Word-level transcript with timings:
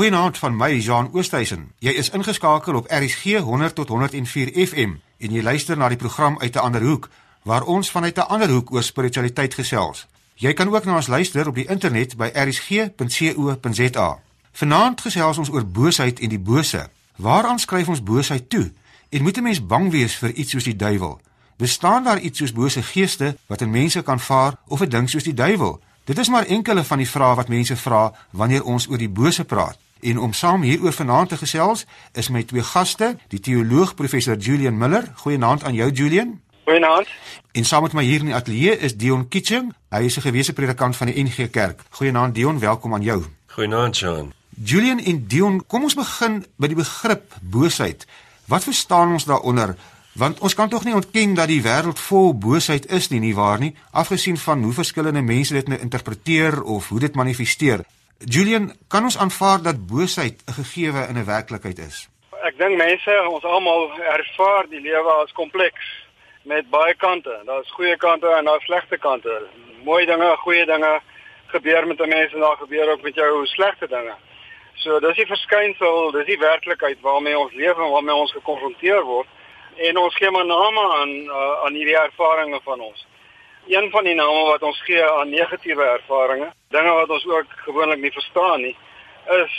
Goeienaand 0.00 0.38
van 0.38 0.56
my 0.56 0.78
Jean 0.78 1.10
Oosthuizen. 1.12 1.72
Jy 1.78 1.90
is 2.00 2.08
ingeskakel 2.10 2.74
op 2.74 2.86
RSG 2.88 3.36
100 3.44 3.74
tot 3.74 3.88
104 3.88 4.48
FM 4.66 4.94
en 5.18 5.34
jy 5.36 5.42
luister 5.44 5.76
na 5.76 5.90
die 5.92 5.98
program 6.00 6.38
uit 6.40 6.54
'n 6.56 6.58
ander 6.58 6.82
hoek 6.82 7.08
waar 7.44 7.62
ons 7.62 7.90
vanuit 7.90 8.16
'n 8.16 8.28
ander 8.32 8.48
hoek 8.48 8.72
oor 8.72 8.82
spiritualiteit 8.82 9.54
gesels. 9.54 10.06
Jy 10.34 10.52
kan 10.52 10.74
ook 10.74 10.84
na 10.84 10.96
ons 10.96 11.06
luister 11.06 11.48
op 11.48 11.54
die 11.54 11.68
internet 11.68 12.16
by 12.16 12.30
rsg.co.za. 12.32 14.18
Vanaand 14.52 15.00
gesels 15.00 15.38
ons 15.38 15.50
oor 15.50 15.66
boosheid 15.66 16.20
en 16.20 16.28
die 16.28 16.40
bose. 16.40 16.88
Waaraan 17.16 17.58
skryf 17.58 17.88
ons 17.88 18.02
boosheid 18.02 18.50
toe? 18.50 18.72
En 19.08 19.22
moet 19.22 19.36
'n 19.36 19.42
mens 19.42 19.66
bang 19.66 19.90
wees 19.90 20.14
vir 20.14 20.32
iets 20.32 20.50
soos 20.50 20.64
die 20.64 20.76
duiwel? 20.76 21.20
Bestaan 21.56 22.04
daar 22.04 22.20
iets 22.20 22.38
soos 22.38 22.52
bose 22.52 22.82
geeste 22.82 23.36
wat 23.46 23.60
in 23.60 23.70
mense 23.70 24.02
kan 24.02 24.20
vaar 24.20 24.56
of 24.66 24.80
'n 24.80 24.88
ding 24.88 25.10
soos 25.10 25.24
die 25.24 25.34
duiwel? 25.34 25.80
Dit 26.04 26.18
is 26.18 26.28
maar 26.28 26.46
enkele 26.46 26.84
van 26.84 26.98
die 26.98 27.08
vrae 27.08 27.34
wat 27.34 27.48
mense 27.48 27.76
vra 27.76 28.12
wanneer 28.30 28.64
ons 28.64 28.88
oor 28.88 28.98
die 28.98 29.08
bose 29.08 29.44
praat. 29.44 29.78
En 30.00 30.18
om 30.18 30.32
saam 30.32 30.62
hieroor 30.62 30.92
vanaand 30.92 31.28
te 31.28 31.36
gesels, 31.36 31.84
is 32.12 32.28
my 32.28 32.42
twee 32.42 32.62
gaste, 32.62 33.16
die 33.28 33.40
teoloog 33.40 33.94
professor 33.94 34.36
Julian 34.36 34.78
Miller. 34.78 35.12
Goeienaand 35.14 35.64
aan 35.64 35.74
jou 35.74 35.90
Julian. 35.90 36.40
Goeienaand. 36.64 37.08
En 37.52 37.64
saam 37.64 37.82
met 37.82 37.92
my 37.92 38.04
hier 38.04 38.20
in 38.20 38.30
die 38.30 38.34
ateljee 38.34 38.78
is 38.78 38.96
Dion 38.96 39.28
Kitching. 39.28 39.72
Hy 39.90 40.04
is 40.04 40.16
'n 40.16 40.20
gewese 40.20 40.52
predikant 40.52 40.96
van 40.96 41.06
die 41.06 41.22
NG 41.22 41.50
Kerk. 41.50 41.80
Goeienaand 41.90 42.34
Dion, 42.34 42.58
welkom 42.58 42.94
aan 42.94 43.02
jou. 43.02 43.24
Goeienaand 43.46 43.98
Jean. 43.98 44.32
Julian 44.64 44.98
en 44.98 45.26
Dion, 45.26 45.66
kom 45.66 45.82
ons 45.82 45.94
begin 45.94 46.44
by 46.56 46.66
die 46.66 46.76
begrip 46.76 47.34
boosheid. 47.40 48.06
Wat 48.44 48.64
verstaan 48.64 49.12
ons 49.12 49.24
daaronder? 49.24 49.76
Want 50.12 50.38
ons 50.38 50.54
kan 50.54 50.68
tog 50.68 50.84
nie 50.84 50.94
ontken 50.94 51.34
dat 51.34 51.48
die 51.48 51.62
wêreld 51.62 51.98
vol 51.98 52.34
boosheid 52.34 52.90
is 52.90 53.08
nie, 53.08 53.20
nie 53.20 53.34
waar 53.34 53.58
nie, 53.58 53.74
afgesien 53.90 54.36
van 54.36 54.62
hoe 54.62 54.72
verskillende 54.72 55.22
mense 55.22 55.54
dit 55.54 55.68
nou 55.68 55.78
interpreteer 55.80 56.62
of 56.62 56.88
hoe 56.88 57.00
dit 57.00 57.14
manifesteer. 57.14 57.84
Julian, 58.24 58.72
kan 58.88 59.02
ons 59.02 59.18
aanvaar 59.18 59.62
dat 59.62 59.86
boosheid 59.86 60.42
'n 60.46 60.52
gegewe 60.52 61.06
in 61.08 61.16
'n 61.16 61.24
werklikheid 61.24 61.78
is? 61.78 62.08
Ek 62.42 62.58
dink 62.58 62.76
mense, 62.76 63.28
ons 63.28 63.44
almal 63.44 63.90
ervaar 63.98 64.68
die 64.68 64.80
lewe 64.80 65.10
as 65.10 65.32
kompleks 65.32 66.04
met 66.42 66.70
baie 66.70 66.94
kante. 66.94 67.42
Daar's 67.44 67.70
goeie 67.70 67.96
kante 67.96 68.26
en 68.26 68.44
daar's 68.44 68.64
slegte 68.64 68.98
kante. 68.98 69.42
Mooi 69.84 70.06
dinge, 70.06 70.36
goeie 70.36 70.66
dinge 70.66 71.00
gebeur 71.46 71.86
met 71.86 72.00
'n 72.00 72.08
mens 72.08 72.32
en 72.32 72.40
daar 72.40 72.56
gebeur 72.56 72.90
ook 72.90 73.02
met 73.02 73.14
jou 73.14 73.46
slegte 73.46 73.86
dinge. 73.86 74.14
So 74.74 75.00
dis 75.00 75.16
die 75.16 75.26
verskynsel, 75.26 76.10
dis 76.10 76.26
die 76.26 76.38
werklikheid 76.38 77.00
waarmee 77.00 77.38
ons 77.38 77.52
leef 77.52 77.76
en 77.76 77.90
waarmee 77.90 78.14
ons 78.14 78.32
gekonfronteer 78.32 79.02
word 79.02 79.28
en 79.76 79.96
ons 79.96 80.16
gee 80.16 80.30
maar 80.30 80.46
name 80.46 80.80
aan 80.80 81.10
uh, 81.10 81.64
aan 81.64 81.74
hierdie 81.74 81.98
ervarings 81.98 82.62
van 82.64 82.80
ons. 82.80 83.06
Een 83.68 83.90
van 83.90 84.04
die 84.04 84.14
name 84.14 84.44
wat 84.50 84.62
ons 84.62 84.82
gee 84.82 85.02
aan 85.04 85.30
negatiewe 85.30 85.84
ervarings, 85.84 86.54
dinge 86.68 86.92
wat 86.92 87.10
ons 87.10 87.26
ook 87.26 87.46
gewoonlik 87.66 88.00
nie 88.00 88.12
verstaan 88.12 88.60
nie, 88.60 88.76
is 89.42 89.56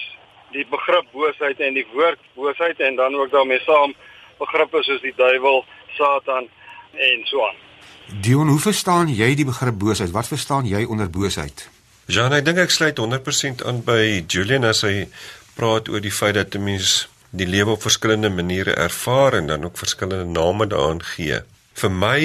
die 0.52 0.66
begrip 0.70 1.06
boosheid 1.12 1.60
en 1.60 1.74
die 1.74 1.88
woord 1.94 2.20
boosheid 2.36 2.80
en 2.80 2.96
dan 2.96 3.16
ook 3.16 3.32
daarmee 3.32 3.60
saam 3.60 3.94
begrippe 4.40 4.84
soos 4.84 5.02
die 5.02 5.14
duiwel, 5.16 5.66
Satan 5.98 6.48
en 6.92 7.22
so 7.30 7.46
aan. 7.46 7.60
Dion, 8.22 8.48
hoe 8.48 8.60
verstaan 8.60 9.08
jy 9.08 9.36
die 9.36 9.48
begrip 9.48 9.78
boosheid? 9.80 10.12
Wat 10.12 10.28
verstaan 10.28 10.68
jy 10.68 10.84
onder 10.84 11.10
boosheid? 11.10 11.70
Jean, 12.12 12.34
ek 12.36 12.44
dink 12.46 12.60
ek 12.60 12.74
sluit 12.74 13.00
100% 13.00 13.64
aan 13.70 13.80
by 13.88 14.26
Julian 14.28 14.68
as 14.68 14.82
hy 14.84 15.06
praat 15.56 15.88
oor 15.92 16.02
die 16.04 16.12
feit 16.12 16.36
dat 16.36 16.56
'n 16.56 16.64
mens 16.64 17.08
die 17.32 17.48
lewe 17.48 17.78
op 17.78 17.82
verskillende 17.82 18.30
maniere 18.30 18.74
ervaar 18.76 19.34
en 19.34 19.48
dan 19.48 19.64
ook 19.64 19.78
verskillende 19.78 20.26
name 20.26 20.68
daaraan 20.68 21.04
gee. 21.04 21.40
Vir 21.82 21.94
my 22.02 22.22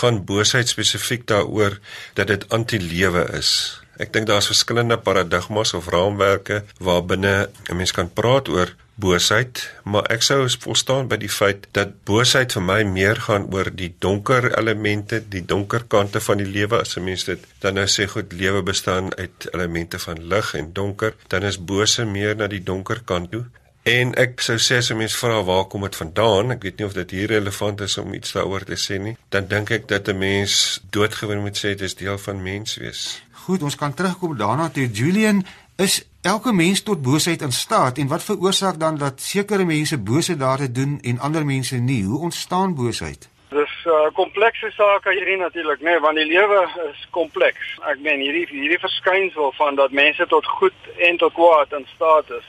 gaan 0.00 0.24
boosheid 0.28 0.68
spesifiek 0.68 1.22
daaroor 1.30 1.78
dat 2.14 2.28
dit 2.28 2.48
anti-lewe 2.52 3.24
is. 3.38 3.52
Ek 3.98 4.12
dink 4.12 4.28
daar's 4.28 4.50
verskillende 4.50 4.98
paradigmas 5.00 5.72
of 5.74 5.88
raamwerke 5.90 6.62
waarbinne 6.78 7.48
'n 7.70 7.76
mens 7.76 7.92
kan 7.96 8.12
praat 8.12 8.48
oor 8.48 8.74
boosheid, 8.98 9.62
maar 9.84 10.06
ek 10.10 10.22
sou 10.26 10.38
volstaan 10.64 11.08
by 11.10 11.16
die 11.22 11.30
feit 11.30 11.66
dat 11.76 11.94
boosheid 12.04 12.52
vir 12.56 12.64
my 12.70 12.78
meer 12.82 13.20
gaan 13.26 13.46
oor 13.54 13.70
die 13.70 13.92
donker 13.98 14.50
elemente, 14.58 15.20
die 15.34 15.44
donker 15.52 15.86
kante 15.94 16.20
van 16.20 16.42
die 16.42 16.50
lewe 16.56 16.80
as 16.80 16.96
'n 16.96 17.04
mens 17.04 17.24
dit 17.24 17.46
dan 17.60 17.74
nou 17.74 17.86
sê 17.86 18.06
goed 18.06 18.32
lewe 18.32 18.62
bestaan 18.62 19.14
uit 19.14 19.48
elemente 19.52 19.98
van 19.98 20.28
lig 20.32 20.54
en 20.54 20.72
donker, 20.72 21.14
dan 21.28 21.42
is 21.42 21.58
bose 21.58 22.04
meer 22.04 22.36
na 22.36 22.46
die 22.46 22.62
donker 22.62 23.00
kant 23.04 23.30
toe. 23.30 23.44
En 23.82 24.10
ek 24.20 24.40
sou 24.44 24.58
sê 24.58 24.76
as 24.82 24.90
'n 24.90 24.96
mens 24.96 25.16
vra 25.16 25.42
waar 25.44 25.64
kom 25.64 25.82
dit 25.82 25.96
vandaan, 25.96 26.50
ek 26.50 26.62
weet 26.62 26.78
nie 26.78 26.86
of 26.86 26.92
dit 26.92 27.10
hier 27.10 27.28
relevant 27.28 27.80
is 27.80 27.98
om 27.98 28.14
iets 28.14 28.32
daaroor 28.32 28.64
te 28.64 28.76
sê 28.76 28.98
nie, 29.00 29.16
dan 29.28 29.46
dink 29.46 29.70
ek 29.70 29.88
dat 29.88 30.08
'n 30.08 30.18
mens 30.18 30.80
doodgewoon 30.90 31.40
moet 31.40 31.56
sê 31.56 31.68
dit 31.76 31.80
is 31.80 31.94
deel 31.94 32.18
van 32.18 32.42
menswees. 32.42 33.22
Goed, 33.32 33.62
ons 33.62 33.76
kan 33.76 33.94
terugkom 33.94 34.36
daarna 34.36 34.68
toe 34.68 34.90
Julian 34.90 35.46
is 35.76 36.04
elke 36.22 36.52
mens 36.52 36.82
tot 36.82 37.02
boosheid 37.02 37.42
in 37.42 37.52
staat 37.52 37.98
en 37.98 38.08
wat 38.08 38.22
veroorsaak 38.22 38.78
dan 38.78 38.98
dat 38.98 39.20
sekere 39.20 39.64
mense 39.64 39.98
bose 39.98 40.36
dade 40.36 40.72
doen 40.72 40.98
en 41.02 41.18
ander 41.18 41.44
mense 41.46 41.76
nie? 41.76 42.04
Hoe 42.04 42.20
ontstaan 42.20 42.74
boosheid? 42.74 43.28
Dis 43.48 43.74
'n 43.84 43.88
uh, 43.88 44.12
komplekse 44.12 44.70
saak 44.70 45.04
hierdie 45.04 45.36
natuurlik, 45.36 45.80
né, 45.80 45.90
nee, 45.90 46.00
want 46.00 46.16
die 46.16 46.26
lewe 46.26 46.68
is 46.92 47.06
kompleks. 47.10 47.78
Ek 47.80 47.98
meen 48.00 48.20
hierdie 48.20 48.46
hierdie 48.50 48.78
verskynsel 48.78 49.52
van 49.52 49.74
dat 49.74 49.90
mense 49.90 50.26
tot 50.26 50.46
goed 50.46 50.78
en 50.96 51.16
tot 51.16 51.32
kwaad 51.32 51.72
in 51.72 51.86
staat 51.94 52.30
is 52.30 52.44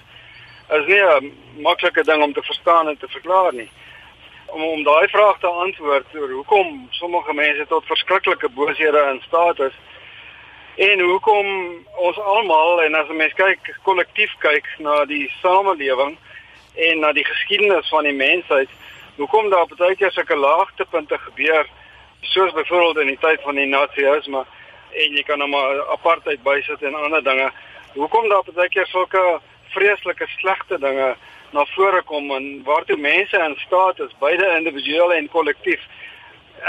is 0.70 0.86
nie 0.86 1.02
'n 1.02 1.34
maklike 1.62 2.04
ding 2.04 2.24
om 2.24 2.34
te 2.34 2.42
verstaan 2.42 2.88
en 2.88 2.98
te 2.98 3.08
verklaar 3.08 3.54
nie. 3.54 3.70
Om 4.46 4.64
om 4.64 4.84
daai 4.84 5.08
vraag 5.08 5.40
te 5.40 5.48
antwoord 5.48 6.06
oor 6.16 6.30
hoekom 6.30 6.88
sommige 6.90 7.34
mense 7.34 7.66
tot 7.68 7.86
verskriklike 7.86 8.50
booshede 8.50 9.10
in 9.14 9.22
staat 9.28 9.60
is 9.60 9.74
en 10.76 11.00
hoekom 11.00 11.48
ons 11.96 12.20
almal 12.20 12.82
en 12.82 12.96
as 12.96 13.10
'n 13.10 13.16
mens 13.16 13.34
kyk 13.34 13.76
kollektief 13.84 14.34
kyk 14.40 14.66
na 14.78 15.06
die 15.06 15.32
samelewing 15.42 16.18
en 16.76 17.00
na 17.00 17.12
die 17.12 17.26
geskiedenis 17.26 17.90
van 17.90 18.04
die 18.04 18.14
mensheid, 18.14 18.70
hoekom 19.16 19.50
daar 19.50 19.68
baie 19.78 19.96
keer 19.96 20.12
sulke 20.12 20.36
laagtepunte 20.36 21.18
gebeur 21.18 21.68
soos 22.22 22.54
byvoorbeeld 22.54 22.98
in 22.98 23.08
die 23.08 23.18
tyd 23.20 23.42
van 23.42 23.56
die 23.56 23.66
nasisme 23.66 24.46
en 24.92 25.14
jy 25.14 25.24
kan 25.24 25.38
nou 25.38 25.50
maar 25.50 25.88
apartheid 25.92 26.44
bysit 26.44 26.82
en 26.82 26.96
ander 26.96 27.24
dinge. 27.24 27.52
Hoekom 27.94 28.30
daar 28.30 28.44
baie 28.54 28.70
keer 28.70 28.88
sulke 28.88 29.40
vreeslike 29.76 30.28
slegte 30.38 30.80
dinge 30.80 31.16
na 31.52 31.66
vore 31.76 32.02
kom 32.06 32.32
en 32.32 32.64
waartoe 32.64 32.98
mense 32.98 33.38
in 33.38 33.56
staat 33.66 34.00
is, 34.00 34.16
beide 34.20 34.48
individueel 34.58 35.14
en 35.14 35.30
kollektief. 35.30 35.82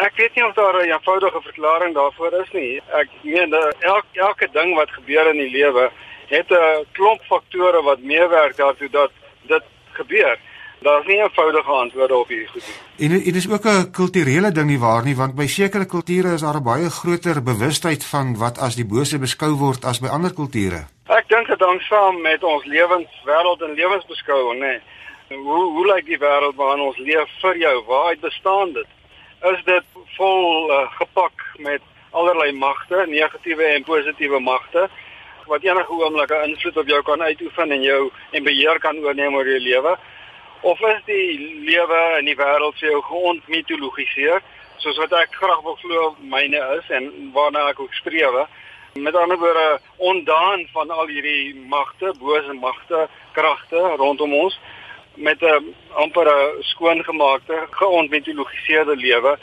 Ek 0.01 0.17
weet 0.17 0.35
nie 0.35 0.45
of 0.47 0.55
daar 0.55 0.77
'n 0.83 0.91
eenvoudige 0.91 1.41
verklaring 1.43 1.95
daarvoor 1.95 2.33
is 2.41 2.51
nie. 2.53 2.81
Ek 2.93 3.09
meen 3.23 3.53
elke 3.81 4.07
elke 4.13 4.49
ding 4.53 4.75
wat 4.75 4.91
gebeur 4.91 5.27
in 5.29 5.37
die 5.37 5.51
lewe 5.51 5.91
het 6.29 6.51
'n 6.51 6.87
klomp 6.93 7.23
faktore 7.23 7.83
wat 7.83 8.01
meewerk 8.01 8.57
daartoe 8.57 8.91
dat 8.91 9.11
dit 9.43 9.63
gebeur. 9.93 10.39
Daar's 10.81 11.07
nie 11.07 11.17
'n 11.17 11.23
eenvoudige 11.23 11.71
antwoord 11.71 12.13
op 12.13 12.29
hierdie 12.29 12.49
goed 12.49 12.65
nie. 12.67 13.09
En 13.09 13.25
dit 13.25 13.35
is 13.35 13.51
ook 13.51 13.65
'n 13.65 13.91
kulturele 13.91 14.53
ding 14.53 14.67
nie 14.67 14.79
waar 14.79 15.05
nie, 15.05 15.17
want 15.17 15.35
by 15.35 15.47
sekere 15.47 15.87
kulture 15.87 16.33
is 16.33 16.41
daar 16.41 16.57
'n 16.57 16.63
baie 16.63 16.91
groter 16.91 17.43
bewustheid 17.43 18.05
van 18.05 18.37
wat 18.37 18.59
as 18.59 18.75
die 18.75 18.85
bose 18.85 19.19
beskou 19.19 19.53
word 19.53 19.85
as 19.85 20.01
by 20.01 20.09
ander 20.09 20.33
kulture. 20.35 20.81
Ek 21.07 21.29
dink 21.29 21.47
dit 21.47 21.61
hang 21.61 21.81
saam 21.81 22.21
met 22.21 22.45
ons 22.45 22.65
lewenswêreld 22.65 23.63
en 23.63 23.75
lewensbeskouing, 23.75 24.59
nê. 24.61 24.81
Hoe 25.29 25.65
hoe 25.75 25.87
lyk 25.95 26.07
die 26.07 26.19
wêreld 26.19 26.57
waarin 26.57 26.87
ons 26.87 26.97
leef 26.97 27.29
vir 27.41 27.57
jou? 27.57 27.85
Waar 27.87 28.11
het 28.11 28.21
bestaan 28.21 28.73
dit? 28.73 28.87
Is 29.53 29.65
dit 29.65 29.85
vol 30.17 30.71
uh, 30.71 30.91
gepak 31.01 31.37
met 31.59 31.81
allerlei 32.11 32.53
magte, 32.53 33.05
negatiewe 33.07 33.65
en 33.65 33.85
positiewe 33.85 34.41
magte 34.41 34.89
wat 35.47 35.63
enige 35.63 35.93
oomblik 35.93 36.31
'n 36.31 36.49
invloed 36.49 36.77
op 36.77 36.89
jou 36.89 37.03
kan 37.03 37.23
uitoefen 37.23 37.71
en 37.71 37.83
jou 37.83 38.11
en 38.31 38.43
beheer 38.43 38.79
kan 38.79 38.97
oorneem 38.97 39.35
oor 39.35 39.49
jou 39.49 39.59
lewe? 39.59 39.99
Of 40.63 40.81
is 40.81 41.05
die 41.07 41.39
lewe 41.65 42.01
in 42.19 42.27
die 42.29 42.37
wêreld 42.37 42.77
vir 42.77 42.91
jou 42.91 43.03
geontmitologiseer, 43.09 44.43
soos 44.83 44.99
wat 45.01 45.13
ek 45.17 45.37
graag 45.41 45.63
wil 45.65 45.79
glo 45.81 46.11
myne 46.21 46.61
is 46.77 46.91
en 46.93 47.09
waarna 47.33 47.71
ek 47.71 47.81
ook 47.81 47.95
streef? 47.97 48.37
Met 48.95 49.17
ander 49.17 49.39
woorde, 49.39 49.81
ondaan 49.97 50.67
van 50.75 50.91
al 50.91 51.09
hierdie 51.09 51.55
magte, 51.71 52.13
bose 52.19 52.53
magte, 52.53 53.07
kragte 53.33 53.81
rondom 54.03 54.35
ons 54.35 54.59
met 55.17 55.41
'n 55.41 55.75
amper 56.03 56.29
skoongemaakte, 56.61 57.67
geontmitologiseerde 57.71 58.97
lewe 58.97 59.39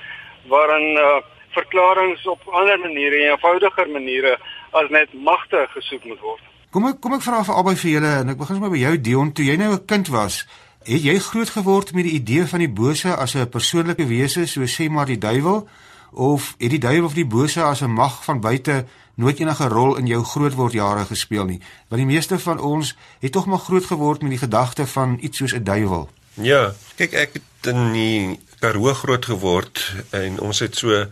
waarin 0.48 0.98
uh, 0.98 1.18
verklaringe 1.50 2.30
op 2.30 2.48
ander 2.48 2.80
maniere, 2.80 3.16
eenvoudiger 3.16 3.90
maniere 3.90 4.38
as 4.72 4.90
net 4.90 5.14
magte 5.14 5.68
gesoek 5.74 6.06
moet 6.06 6.20
word. 6.20 6.44
Kom 6.72 6.88
ek 6.88 7.02
kom 7.02 7.14
ek 7.14 7.26
vra 7.26 7.44
vir 7.44 7.56
albei 7.56 7.76
vir 7.76 7.92
julle 7.92 8.14
en 8.22 8.30
ek 8.30 8.38
begin 8.38 8.56
sommer 8.56 8.74
by 8.76 8.82
jou 8.84 8.96
Dion, 9.02 9.32
toe 9.34 9.46
jy 9.46 9.56
nou 9.58 9.72
'n 9.74 9.86
kind 9.86 10.08
was, 10.08 10.46
het 10.88 11.04
jy 11.04 11.18
groot 11.20 11.50
geword 11.50 11.92
met 11.94 12.08
die 12.08 12.16
idee 12.20 12.46
van 12.48 12.64
die 12.64 12.72
bose 12.72 13.16
as 13.16 13.36
'n 13.36 13.50
persoonlike 13.50 14.06
wese, 14.08 14.46
so 14.48 14.62
sê 14.66 14.90
maar 14.90 15.06
die 15.06 15.18
duiwel, 15.18 15.68
of 16.12 16.56
het 16.58 16.70
die 16.70 16.80
duiwel 16.80 17.06
of 17.06 17.14
die 17.14 17.26
bose 17.26 17.62
as 17.62 17.82
'n 17.82 17.92
mag 17.92 18.24
van 18.24 18.40
buite 18.40 18.86
nooit 19.16 19.40
enige 19.40 19.68
rol 19.68 19.96
in 19.98 20.08
jou 20.08 20.24
grootword 20.24 20.74
jare 20.74 21.06
gespeel 21.06 21.46
nie. 21.46 21.62
Want 21.88 22.02
die 22.02 22.14
meeste 22.14 22.40
van 22.40 22.60
ons 22.60 22.96
het 23.20 23.32
tog 23.32 23.46
maar 23.46 23.60
groot 23.60 23.86
geword 23.86 24.22
met 24.22 24.30
die 24.30 24.40
gedagte 24.40 24.88
van 24.88 25.18
iets 25.22 25.38
soos 25.38 25.54
'n 25.54 25.64
duiwel. 25.64 26.10
Ja, 26.34 26.74
kyk 26.96 27.14
ek 27.14 27.34
het 27.34 27.74
in 27.74 27.92
die 27.92 28.40
Karoo 28.60 28.94
groot 28.94 29.26
geword 29.26 29.94
en 30.10 30.40
ons 30.40 30.60
het 30.60 30.76
so 30.76 30.90
uh, 30.94 31.08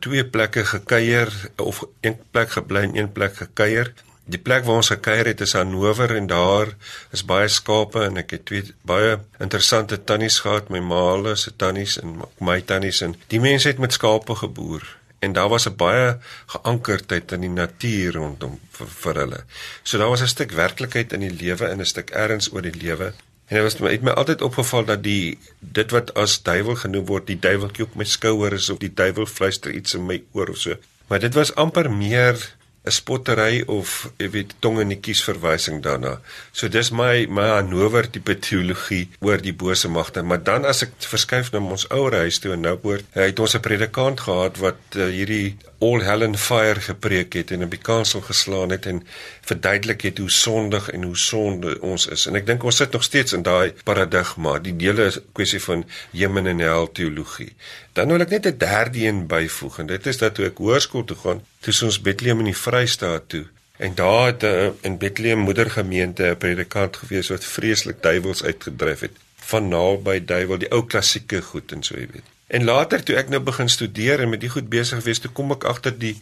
twee 0.00 0.24
plekke 0.24 0.64
gekuier 0.64 1.50
of 1.56 1.84
een 2.00 2.16
plek 2.30 2.50
gebly 2.50 2.82
en 2.82 2.96
een 2.96 3.12
plek 3.12 3.36
gekuier 3.36 3.92
Die 4.26 4.40
plek 4.42 4.64
waar 4.66 4.80
ons 4.80 4.90
gekuier 4.90 5.28
het 5.30 5.40
is 5.44 5.52
Hannover 5.54 6.16
en 6.16 6.26
daar 6.26 6.72
is 7.14 7.22
baie 7.24 7.48
skape 7.48 8.02
en 8.08 8.16
ek 8.18 8.32
het 8.34 8.44
twee 8.50 8.74
baie 8.82 9.20
interessante 9.38 10.00
tannies 10.02 10.40
gehad, 10.42 10.70
my 10.74 10.80
ma 10.82 11.34
se 11.34 11.52
tannies 11.56 11.98
en 12.02 12.22
my 12.42 12.60
tannies 12.60 13.02
en 13.06 13.14
die 13.30 13.40
mense 13.40 13.68
het 13.68 13.78
met 13.78 13.94
skape 13.94 14.34
geboer 14.34 14.82
en 15.22 15.32
daar 15.32 15.48
was 15.48 15.68
'n 15.68 15.76
baie 15.76 16.18
geankerdheid 16.46 17.32
in 17.32 17.40
die 17.40 17.54
natuur 17.54 18.12
rondom 18.12 18.58
vir, 18.70 18.86
vir 18.86 19.14
hulle. 19.14 19.40
So 19.82 19.98
daar 19.98 20.08
was 20.08 20.22
'n 20.22 20.34
stuk 20.34 20.50
werklikheid 20.50 21.12
in 21.12 21.20
die 21.20 21.36
lewe 21.44 21.66
en 21.66 21.80
'n 21.80 21.86
stuk 21.86 22.10
erns 22.10 22.52
oor 22.52 22.62
die 22.62 22.80
lewe. 22.82 23.12
En 23.46 23.54
dit 23.56 23.62
was 23.62 23.78
my 23.78 23.90
het 23.90 24.02
my 24.02 24.10
altyd 24.10 24.42
opgeval 24.42 24.84
dat 24.84 25.02
die 25.02 25.38
dit 25.60 25.90
wat 25.90 26.14
as 26.14 26.42
duiwel 26.42 26.74
genoem 26.74 27.06
word, 27.06 27.26
die 27.26 27.38
duiweltjie 27.38 27.84
op 27.84 27.94
my 27.94 28.04
skouer 28.04 28.52
is 28.52 28.70
of 28.70 28.78
die 28.78 28.94
duiwel 28.94 29.26
fluister 29.26 29.70
iets 29.70 29.94
in 29.94 30.06
my 30.06 30.22
oor 30.32 30.48
of 30.48 30.56
so. 30.56 30.74
Maar 31.06 31.20
dit 31.20 31.34
was 31.34 31.54
amper 31.54 31.90
meer 31.90 32.56
'n 32.86 32.94
spottery 32.94 33.62
of 33.66 34.10
jy 34.18 34.28
weet 34.30 34.54
tong 34.62 34.78
en 34.80 34.94
kies 35.00 35.22
verwysing 35.26 35.82
daarna. 35.82 36.20
So 36.52 36.68
dis 36.68 36.90
my 36.90 37.26
my 37.26 37.48
Hannover 37.56 38.06
tipe 38.10 38.36
teologie 38.38 39.08
oor 39.20 39.42
die 39.42 39.54
bose 39.54 39.88
magte. 39.88 40.22
Maar 40.22 40.42
dan 40.42 40.64
as 40.64 40.84
ek 40.86 40.94
verskuif 40.98 41.50
na 41.52 41.58
ons 41.58 41.88
ouer 41.90 42.14
huis 42.22 42.38
toe 42.38 42.52
en 42.54 42.62
nou 42.62 42.76
hoor, 42.82 43.02
het 43.12 43.38
ons 43.38 43.56
'n 43.56 43.60
predikant 43.60 44.20
gehad 44.20 44.58
wat 44.58 44.78
uh, 44.96 45.10
hierdie 45.10 45.56
all 45.80 46.00
hell 46.00 46.22
and 46.22 46.38
fire 46.38 46.80
gepreek 46.80 47.34
het 47.34 47.50
en 47.50 47.66
op 47.66 47.70
die 47.70 47.82
kansel 47.82 48.22
geslaan 48.24 48.70
het 48.70 48.86
en 48.86 49.02
verduidelik 49.46 50.02
het 50.08 50.18
hoe 50.18 50.30
sondig 50.30 50.90
en 50.90 51.02
hoe 51.06 51.16
sonde 51.16 51.80
ons 51.80 52.06
is. 52.06 52.26
En 52.26 52.38
ek 52.38 52.46
dink 52.46 52.64
ons 52.66 52.76
sit 52.82 52.92
nog 52.92 53.04
steeds 53.06 53.36
in 53.36 53.44
daai 53.46 53.72
paradigma, 53.86 54.58
die 54.58 54.74
hele 54.78 55.10
kwessie 55.32 55.62
van 55.62 55.84
hemel 56.12 56.50
en 56.52 56.62
hel 56.64 56.90
teologie. 56.92 57.52
Dan 57.94 58.14
wil 58.14 58.26
ek 58.26 58.34
net 58.36 58.46
'n 58.46 58.58
derde 58.58 59.06
een 59.06 59.26
byvoeg 59.26 59.78
en 59.78 59.86
dit 59.86 60.06
is 60.06 60.18
dat 60.18 60.34
toe 60.34 60.46
ek 60.46 60.58
hoërskool 60.58 61.04
toe 61.04 61.16
gaan, 61.16 61.44
toe 61.60 61.74
ons 61.82 62.00
Bethlehem 62.00 62.38
in 62.38 62.52
die 62.52 62.62
Vrystaat 62.64 63.28
toe 63.28 63.46
en 63.76 63.94
daar 63.94 64.26
het 64.26 64.42
'n 64.42 64.46
uh, 64.46 64.70
in 64.80 64.98
Bethlehem 64.98 65.38
moedergemeente 65.38 66.22
'n 66.22 66.36
predikant 66.36 66.96
gewees 66.96 67.28
wat 67.28 67.44
vreeslik 67.44 68.02
duiwels 68.02 68.42
uitgedryf 68.42 69.00
het 69.00 69.16
van 69.36 69.68
naby 69.68 70.24
duiwel 70.24 70.58
die 70.58 70.70
ou 70.70 70.86
klassieke 70.86 71.42
goed 71.42 71.72
en 71.72 71.82
so 71.82 71.94
jy 71.94 72.08
weet. 72.12 72.35
En 72.46 72.62
later 72.64 73.02
toe 73.02 73.16
ek 73.18 73.30
nou 73.32 73.40
begin 73.42 73.68
studeer 73.70 74.22
en 74.22 74.30
met 74.30 74.40
die 74.42 74.50
goed 74.52 74.68
besig 74.70 75.00
gewees, 75.00 75.18
toe 75.22 75.32
kom 75.34 75.50
ek 75.56 75.66
agter 75.66 75.94
die 75.98 76.14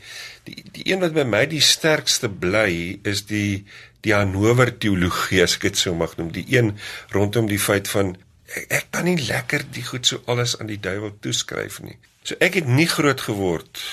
die 0.48 0.62
die 0.72 0.86
een 0.88 1.02
wat 1.04 1.12
by 1.16 1.24
my 1.28 1.42
die 1.48 1.60
sterkste 1.64 2.30
bly 2.30 3.00
is 3.04 3.26
die 3.28 3.64
die 4.04 4.14
Hannover 4.16 4.72
teologie 4.72 5.42
as 5.44 5.56
ek 5.58 5.68
dit 5.68 5.80
sou 5.80 5.94
mag 5.96 6.16
noem, 6.16 6.30
die 6.32 6.46
een 6.52 6.74
rondom 7.12 7.48
die 7.48 7.60
feit 7.60 7.88
van 7.92 8.14
ek, 8.48 8.64
ek 8.80 8.88
kan 8.96 9.08
nie 9.08 9.18
lekker 9.20 9.64
die 9.76 9.84
goed 9.84 10.08
so 10.08 10.24
alles 10.28 10.56
aan 10.60 10.72
die 10.72 10.80
duiwel 10.80 11.12
toeskryf 11.24 11.80
nie. 11.84 11.98
So 12.24 12.40
ek 12.40 12.56
het 12.60 12.68
nie 12.68 12.88
groot 12.88 13.20
geword 13.28 13.84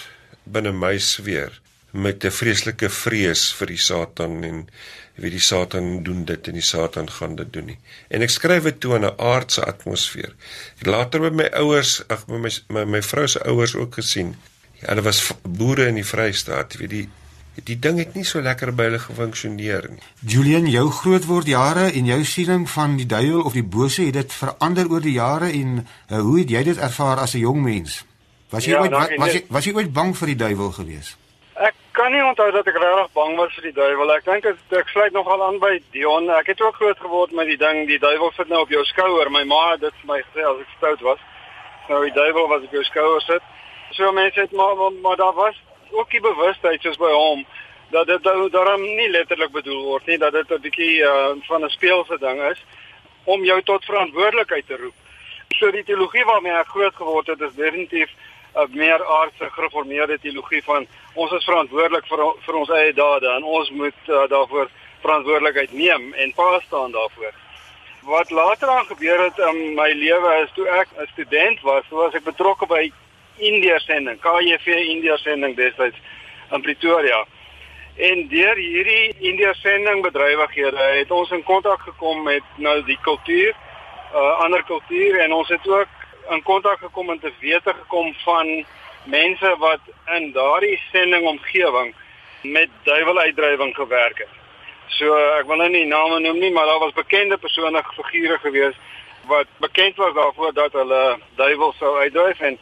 binne 0.48 0.72
my 0.76 0.98
sweer 1.04 1.60
met 1.92 2.24
'n 2.24 2.32
vreeslike 2.32 2.90
vrees 2.90 3.52
vir 3.60 3.68
die 3.68 3.84
Satan 3.90 4.44
en 4.44 4.68
wie 5.22 5.32
die 5.32 5.44
Satan 5.44 6.04
doen 6.04 6.26
dit 6.26 6.48
en 6.48 6.58
die 6.58 6.66
Satan 6.66 7.10
gaan 7.10 7.36
dit 7.38 7.54
doen 7.54 7.66
nie. 7.72 7.78
En 8.10 8.26
ek 8.26 8.34
skryf 8.34 8.66
dit 8.70 8.80
toe 8.82 8.96
in 8.98 9.06
'n 9.06 9.18
aardse 9.18 9.64
atmosfeer. 9.64 10.34
Ek 10.82 10.86
later 10.86 11.22
met 11.22 11.34
my 11.34 11.48
ouers, 11.62 12.02
ag 12.08 12.28
met 12.28 12.42
my 12.42 12.52
my, 12.68 12.86
my 12.98 13.02
vrou 13.02 13.28
se 13.28 13.44
ouers 13.44 13.76
ook 13.76 13.94
gesien. 13.94 14.36
Ja, 14.82 14.88
hulle 14.88 15.02
was 15.02 15.34
boere 15.42 15.88
in 15.88 15.96
die 15.96 16.06
Vrystaat, 16.06 16.78
weet 16.78 16.90
die 16.90 17.10
die 17.64 17.80
ding 17.80 17.98
het 18.00 18.14
nie 18.16 18.24
so 18.24 18.42
lekker 18.42 18.72
by 18.74 18.84
hulle 18.88 19.00
gefunksioneer 19.00 19.90
nie. 19.92 20.00
Julian, 20.20 20.70
jou 20.72 20.90
grootword 20.90 21.48
jare 21.48 21.92
en 21.92 22.06
jou 22.06 22.24
siening 22.26 22.70
van 22.70 22.96
die 22.98 23.06
duiwel 23.06 23.42
of 23.42 23.54
die 23.54 23.64
bose 23.64 24.06
het 24.08 24.14
dit 24.14 24.34
verander 24.34 24.90
oor 24.90 25.04
die 25.04 25.18
jare 25.18 25.52
en 25.52 25.82
uh, 25.82 26.20
hoe 26.20 26.40
het 26.40 26.50
jy 26.50 26.64
dit 26.64 26.78
ervaar 26.78 27.20
as 27.20 27.36
'n 27.36 27.44
jong 27.44 27.62
mens? 27.62 28.06
Was 28.50 28.66
jy 28.66 28.72
ja, 28.72 28.82
ooit 28.82 28.92
was, 28.92 29.10
was 29.18 29.34
jy 29.34 29.44
was 29.48 29.66
jy 29.66 29.74
ooit 29.74 29.94
bang 29.94 30.18
vir 30.18 30.28
die 30.28 30.36
duiwel 30.36 30.72
geweest? 30.72 31.18
Kan 32.02 32.12
nie 32.12 32.24
onthou 32.26 32.50
dat 32.52 32.66
ek 32.66 32.78
regtig 32.82 33.10
bang 33.14 33.36
was 33.38 33.52
vir 33.54 33.66
die 33.68 33.76
duiwel. 33.78 34.12
Ek 34.16 34.24
dink 34.26 34.46
ek, 34.50 34.62
ek 34.74 34.88
sluit 34.90 35.14
nogal 35.14 35.44
aan 35.46 35.60
by 35.62 35.76
Dion. 35.94 36.32
Ek 36.34 36.48
het 36.50 36.62
ook 36.66 36.80
groot 36.80 36.98
geword 36.98 37.34
met 37.38 37.52
die 37.52 37.60
ding, 37.62 37.84
die 37.86 38.00
duiwel 38.02 38.32
sit 38.34 38.50
nou 38.50 38.64
op 38.64 38.72
jou 38.74 38.82
skouer. 38.90 39.30
My 39.30 39.44
ma 39.46 39.60
het 39.74 39.84
dit 39.84 40.00
vir 40.00 40.10
my 40.10 40.18
gesê 40.24 40.48
as 40.50 40.64
ek 40.64 40.72
stout 40.80 41.04
was. 41.06 41.22
Nou 41.92 42.00
die 42.08 42.16
duiwel 42.16 42.48
was 42.50 42.66
op 42.66 42.74
jou 42.74 42.82
skouer 42.88 43.22
sit. 43.28 43.46
So 43.94 44.10
mense 44.18 44.42
het 44.42 44.56
maar 44.58 44.74
maar, 44.80 44.98
maar 45.04 45.20
daar 45.20 45.38
was 45.38 45.60
ook 45.92 46.10
die 46.16 46.24
bewustheid 46.26 46.82
soos 46.82 46.98
by 46.98 47.12
hom 47.12 47.46
dat 47.92 48.08
dit 48.08 48.24
daarom 48.56 48.82
nie 48.82 49.10
letterlik 49.12 49.52
bedoel 49.52 49.84
word 49.92 50.06
nie, 50.08 50.18
dat 50.18 50.34
dit 50.34 50.52
'n 50.52 50.62
bietjie 50.64 51.04
uh, 51.04 51.36
van 51.46 51.66
'n 51.66 51.70
speelse 51.70 52.18
ding 52.18 52.42
is 52.50 52.66
om 53.26 53.44
jou 53.44 53.62
tot 53.62 53.86
verantwoordelikheid 53.86 54.68
te 54.68 54.78
roep. 54.78 54.98
So 55.60 55.72
die 55.72 55.84
teologie 55.84 56.26
waarmee 56.26 56.58
ek 56.58 56.74
groot 56.74 56.96
geword 56.96 57.28
het 57.28 57.42
is 57.42 57.54
definitief 57.54 58.10
'n 58.56 58.70
meer 58.72 59.06
aardse 59.06 59.50
gereformeerde 59.50 60.20
teologie 60.20 60.64
van 60.64 60.88
ons 61.14 61.32
is 61.32 61.46
verantwoordelik 61.46 62.06
vir 62.08 62.24
vir 62.46 62.56
ons 62.56 62.70
eie 62.70 62.94
dade 62.94 63.28
en 63.28 63.44
ons 63.44 63.70
moet 63.70 64.02
uh, 64.08 64.28
daarvoor 64.28 64.70
verantwoordelikheid 65.02 65.72
neem 65.74 66.14
en 66.14 66.34
pa 66.34 66.60
staan 66.60 66.92
daarvoor. 66.92 67.34
Wat 68.02 68.30
later 68.30 68.68
aan 68.70 68.86
gebeur 68.86 69.24
het 69.24 69.38
in 69.38 69.74
my 69.76 69.92
lewe 69.92 70.42
is 70.44 70.52
toe 70.54 70.68
ek 70.68 70.88
'n 70.98 71.08
student 71.14 71.62
was, 71.62 71.84
was 71.90 72.14
ek 72.14 72.24
betrokke 72.24 72.66
by 72.66 72.92
India 73.38 73.80
sending, 73.80 74.20
KJV 74.20 74.68
India 74.68 75.18
sending 75.18 75.56
destyds 75.56 75.98
in 76.52 76.62
Pretoria. 76.62 77.26
En 77.96 78.28
deur 78.28 78.56
hierdie 78.56 79.16
India 79.20 79.54
sending 79.54 80.02
bedrywighede 80.02 80.78
het 81.00 81.12
ons 81.12 81.32
in 81.32 81.44
kontak 81.44 81.82
gekom 81.82 82.24
met 82.24 82.44
nou 82.56 82.84
die 82.84 82.98
kultuur, 83.02 83.56
uh, 84.14 84.40
ander 84.44 84.64
kultuur 84.64 85.20
en 85.20 85.34
ons 85.34 85.48
het 85.48 85.68
ook 85.68 86.01
in 86.30 86.44
kontak 86.44 86.80
gekom 86.80 87.10
en 87.10 87.20
te 87.20 87.32
wete 87.40 87.74
gekom 87.74 88.14
van 88.24 88.66
mense 89.04 89.56
wat 89.58 89.80
in 90.06 90.32
daardie 90.32 90.80
sending 90.92 91.28
omgewing 91.28 91.94
met 92.42 92.70
duiweluitdrywing 92.84 93.76
gewerk 93.76 94.18
het. 94.18 94.40
So 94.88 95.16
ek 95.40 95.48
wil 95.48 95.62
nou 95.62 95.70
nie 95.70 95.86
name 95.86 96.20
noem 96.20 96.40
nie, 96.40 96.52
maar 96.52 96.66
daar 96.66 96.80
was 96.80 96.94
bekende 96.94 97.38
persone 97.38 97.84
figure 97.96 98.38
gewees 98.38 98.76
wat 99.30 99.48
bekend 99.58 99.96
was 99.96 100.14
daarvoor 100.14 100.54
dat 100.54 100.74
hulle 100.74 101.18
duiwel 101.36 101.74
sou 101.78 101.98
uitdryf 101.98 102.40
en 102.40 102.58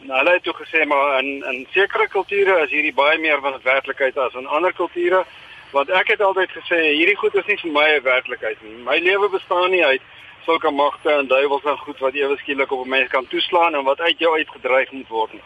nou, 0.00 0.18
hulle 0.18 0.32
het 0.32 0.42
toe 0.42 0.54
gesê 0.54 0.86
maar 0.86 1.18
in 1.18 1.44
in 1.50 1.66
sekere 1.70 2.08
kulture 2.08 2.58
is 2.64 2.70
hierdie 2.70 2.94
baie 2.94 3.18
meer 3.18 3.40
van 3.40 3.54
'n 3.54 3.62
werklikheid 3.62 4.18
as 4.18 4.34
in 4.34 4.46
ander 4.46 4.72
kulture. 4.72 5.24
Want 5.70 5.90
ek 5.90 6.08
het 6.08 6.20
altyd 6.20 6.50
gesê 6.50 6.80
hierdie 6.92 7.16
goed 7.16 7.34
is 7.34 7.46
nie 7.46 7.56
vir 7.56 7.72
my 7.72 7.88
'n 7.96 8.02
werklikheid 8.02 8.62
nie. 8.62 8.76
My 8.84 8.98
lewe 8.98 9.28
bestaan 9.28 9.70
nie 9.70 9.84
uit 9.84 10.02
sulke 10.44 10.70
magte 10.70 11.10
en 11.10 11.26
duiwels 11.26 11.64
en 11.64 11.78
goed 11.78 11.98
wat 11.98 12.14
ewe 12.14 12.36
skielik 12.36 12.72
op 12.72 12.84
'n 12.84 12.88
mens 12.88 13.08
kan 13.08 13.26
toeslaan 13.26 13.74
en 13.74 13.84
wat 13.84 14.00
uit 14.00 14.18
jou 14.18 14.36
uitgedryf 14.36 14.90
moet 14.90 15.08
word 15.08 15.32
nie. 15.32 15.42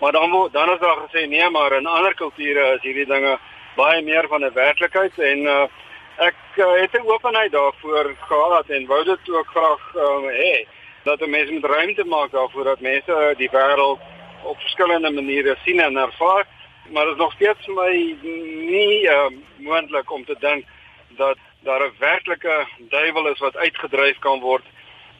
Maar 0.00 0.12
dan 0.12 0.30
word 0.30 0.52
dan 0.52 0.70
is 0.72 0.80
daar 0.80 0.96
gesê 0.96 1.28
nee, 1.28 1.50
maar 1.50 1.72
in 1.72 1.86
ander 1.86 2.14
kulture 2.14 2.74
is 2.74 2.82
hierdie 2.82 3.06
dinge 3.06 3.38
baie 3.76 4.02
meer 4.02 4.28
van 4.28 4.44
'n 4.44 4.52
werklikheid 4.52 5.18
en 5.18 5.38
uh, 5.38 5.64
ek 6.16 6.36
uh, 6.56 6.80
het 6.80 6.92
'n 6.92 7.08
openheid 7.08 7.52
daarvoor 7.52 8.14
gehad 8.20 8.66
en 8.68 8.86
wou 8.86 9.04
dit 9.04 9.30
ook 9.30 9.46
graag 9.46 9.94
uh, 9.94 10.22
hê 10.42 10.66
dat 11.04 11.26
mense 11.26 11.52
met 11.52 11.64
ruimte 11.64 12.04
maak 12.04 12.30
daarvoor 12.30 12.64
dat 12.64 12.80
mense 12.80 13.34
die 13.36 13.50
wêreld 13.52 14.00
op 14.42 14.60
verskillende 14.60 15.10
maniere 15.10 15.56
sien 15.64 15.80
en 15.80 15.96
ervaar 15.96 16.46
maar 16.90 17.04
dit 17.04 17.12
is 17.12 17.18
nog 17.18 17.32
steeds 17.32 17.66
my 17.66 18.16
nie 18.70 19.02
uh, 19.02 19.26
moontlik 19.56 20.10
om 20.10 20.24
te 20.24 20.36
dink 20.38 20.64
dat 21.08 21.38
daar 21.64 21.82
'n 21.86 21.92
werklike 21.98 22.66
duiwel 22.78 23.26
is 23.32 23.38
wat 23.38 23.56
uitgedryf 23.56 24.18
kan 24.18 24.40
word 24.40 24.64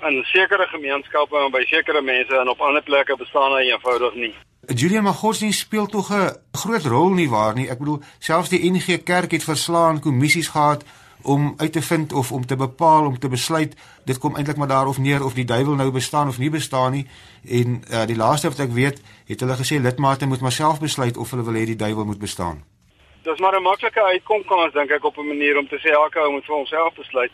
in 0.08 0.24
sekere 0.24 0.66
gemeenskappe 0.66 1.36
en 1.36 1.50
by 1.50 1.64
sekere 1.64 2.02
mense 2.02 2.36
en 2.36 2.48
op 2.48 2.60
ander 2.60 2.82
plekke 2.82 3.16
bestaan 3.16 3.52
hy 3.52 3.70
eenvoudig 3.70 4.14
nie. 4.14 4.34
Julian 4.66 5.02
Magosni 5.02 5.52
speel 5.52 5.86
tog 5.86 6.10
'n 6.10 6.36
groot 6.52 6.84
rol 6.84 7.10
nie 7.10 7.28
waar 7.28 7.54
nie. 7.54 7.68
Ek 7.70 7.78
bedoel, 7.78 8.02
selfs 8.18 8.48
die 8.48 8.70
NG 8.70 9.02
Kerk 9.02 9.30
het 9.30 9.44
verslaan 9.44 10.00
kommissies 10.00 10.48
gehad 10.48 10.84
om 11.22 11.54
uit 11.56 11.72
te 11.72 11.82
vind 11.82 12.12
of 12.12 12.32
om 12.32 12.46
te 12.46 12.56
bepaal 12.56 13.06
om 13.06 13.18
te 13.18 13.28
besluit 13.28 13.76
dit 14.04 14.18
kom 14.18 14.36
eintlik 14.36 14.56
maar 14.56 14.68
daarof 14.68 14.98
neer 14.98 15.24
of 15.24 15.34
die 15.34 15.44
duiwel 15.44 15.74
nou 15.74 15.90
bestaan 15.90 16.28
of 16.28 16.38
nie 16.38 16.50
bestaan 16.50 16.92
nie 16.92 17.06
en 17.48 17.82
uh, 17.90 18.06
die 18.06 18.16
laaste 18.16 18.48
wat 18.48 18.58
ek 18.58 18.74
weet 18.74 19.00
het 19.26 19.40
hulle 19.40 19.56
gesê 19.56 19.80
lidmate 19.80 20.26
moet 20.26 20.40
maar 20.40 20.52
self 20.52 20.80
besluit 20.80 21.16
of 21.16 21.30
hulle 21.30 21.46
wil 21.46 21.60
hê 21.60 21.64
die 21.64 21.76
duiwel 21.76 22.04
moet 22.04 22.18
bestaan 22.18 22.62
dis 23.22 23.38
maar 23.38 23.56
'n 23.56 23.62
maklike 23.62 24.02
uitkom 24.02 24.44
kan 24.44 24.58
ons 24.58 24.72
dink 24.72 24.90
ek 24.90 25.04
op 25.04 25.16
'n 25.16 25.26
manier 25.26 25.58
om 25.58 25.68
te 25.68 25.78
sê 25.78 25.90
elke 25.90 26.18
ou 26.18 26.30
moet 26.30 26.44
vir 26.44 26.54
homself 26.54 26.94
besluit. 26.94 27.30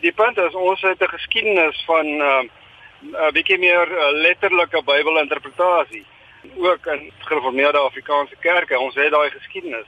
Die 0.00 0.12
punt 0.12 0.38
is 0.38 0.54
ons 0.54 0.80
het 0.80 1.00
'n 1.02 1.08
geskiedenis 1.08 1.84
van 1.86 2.06
uh, 2.06 2.42
'n 3.02 3.32
bietjie 3.32 3.58
meer 3.58 3.88
uh, 3.90 4.10
letterlike 4.10 4.82
Bybelinterpretasie 4.84 6.04
ook 6.56 6.86
in 6.86 7.12
gereformeerde 7.18 7.78
Afrikaanse 7.78 8.36
kerke. 8.40 8.78
Ons 8.78 8.94
het 8.94 9.10
daai 9.10 9.30
geskiedenis. 9.30 9.86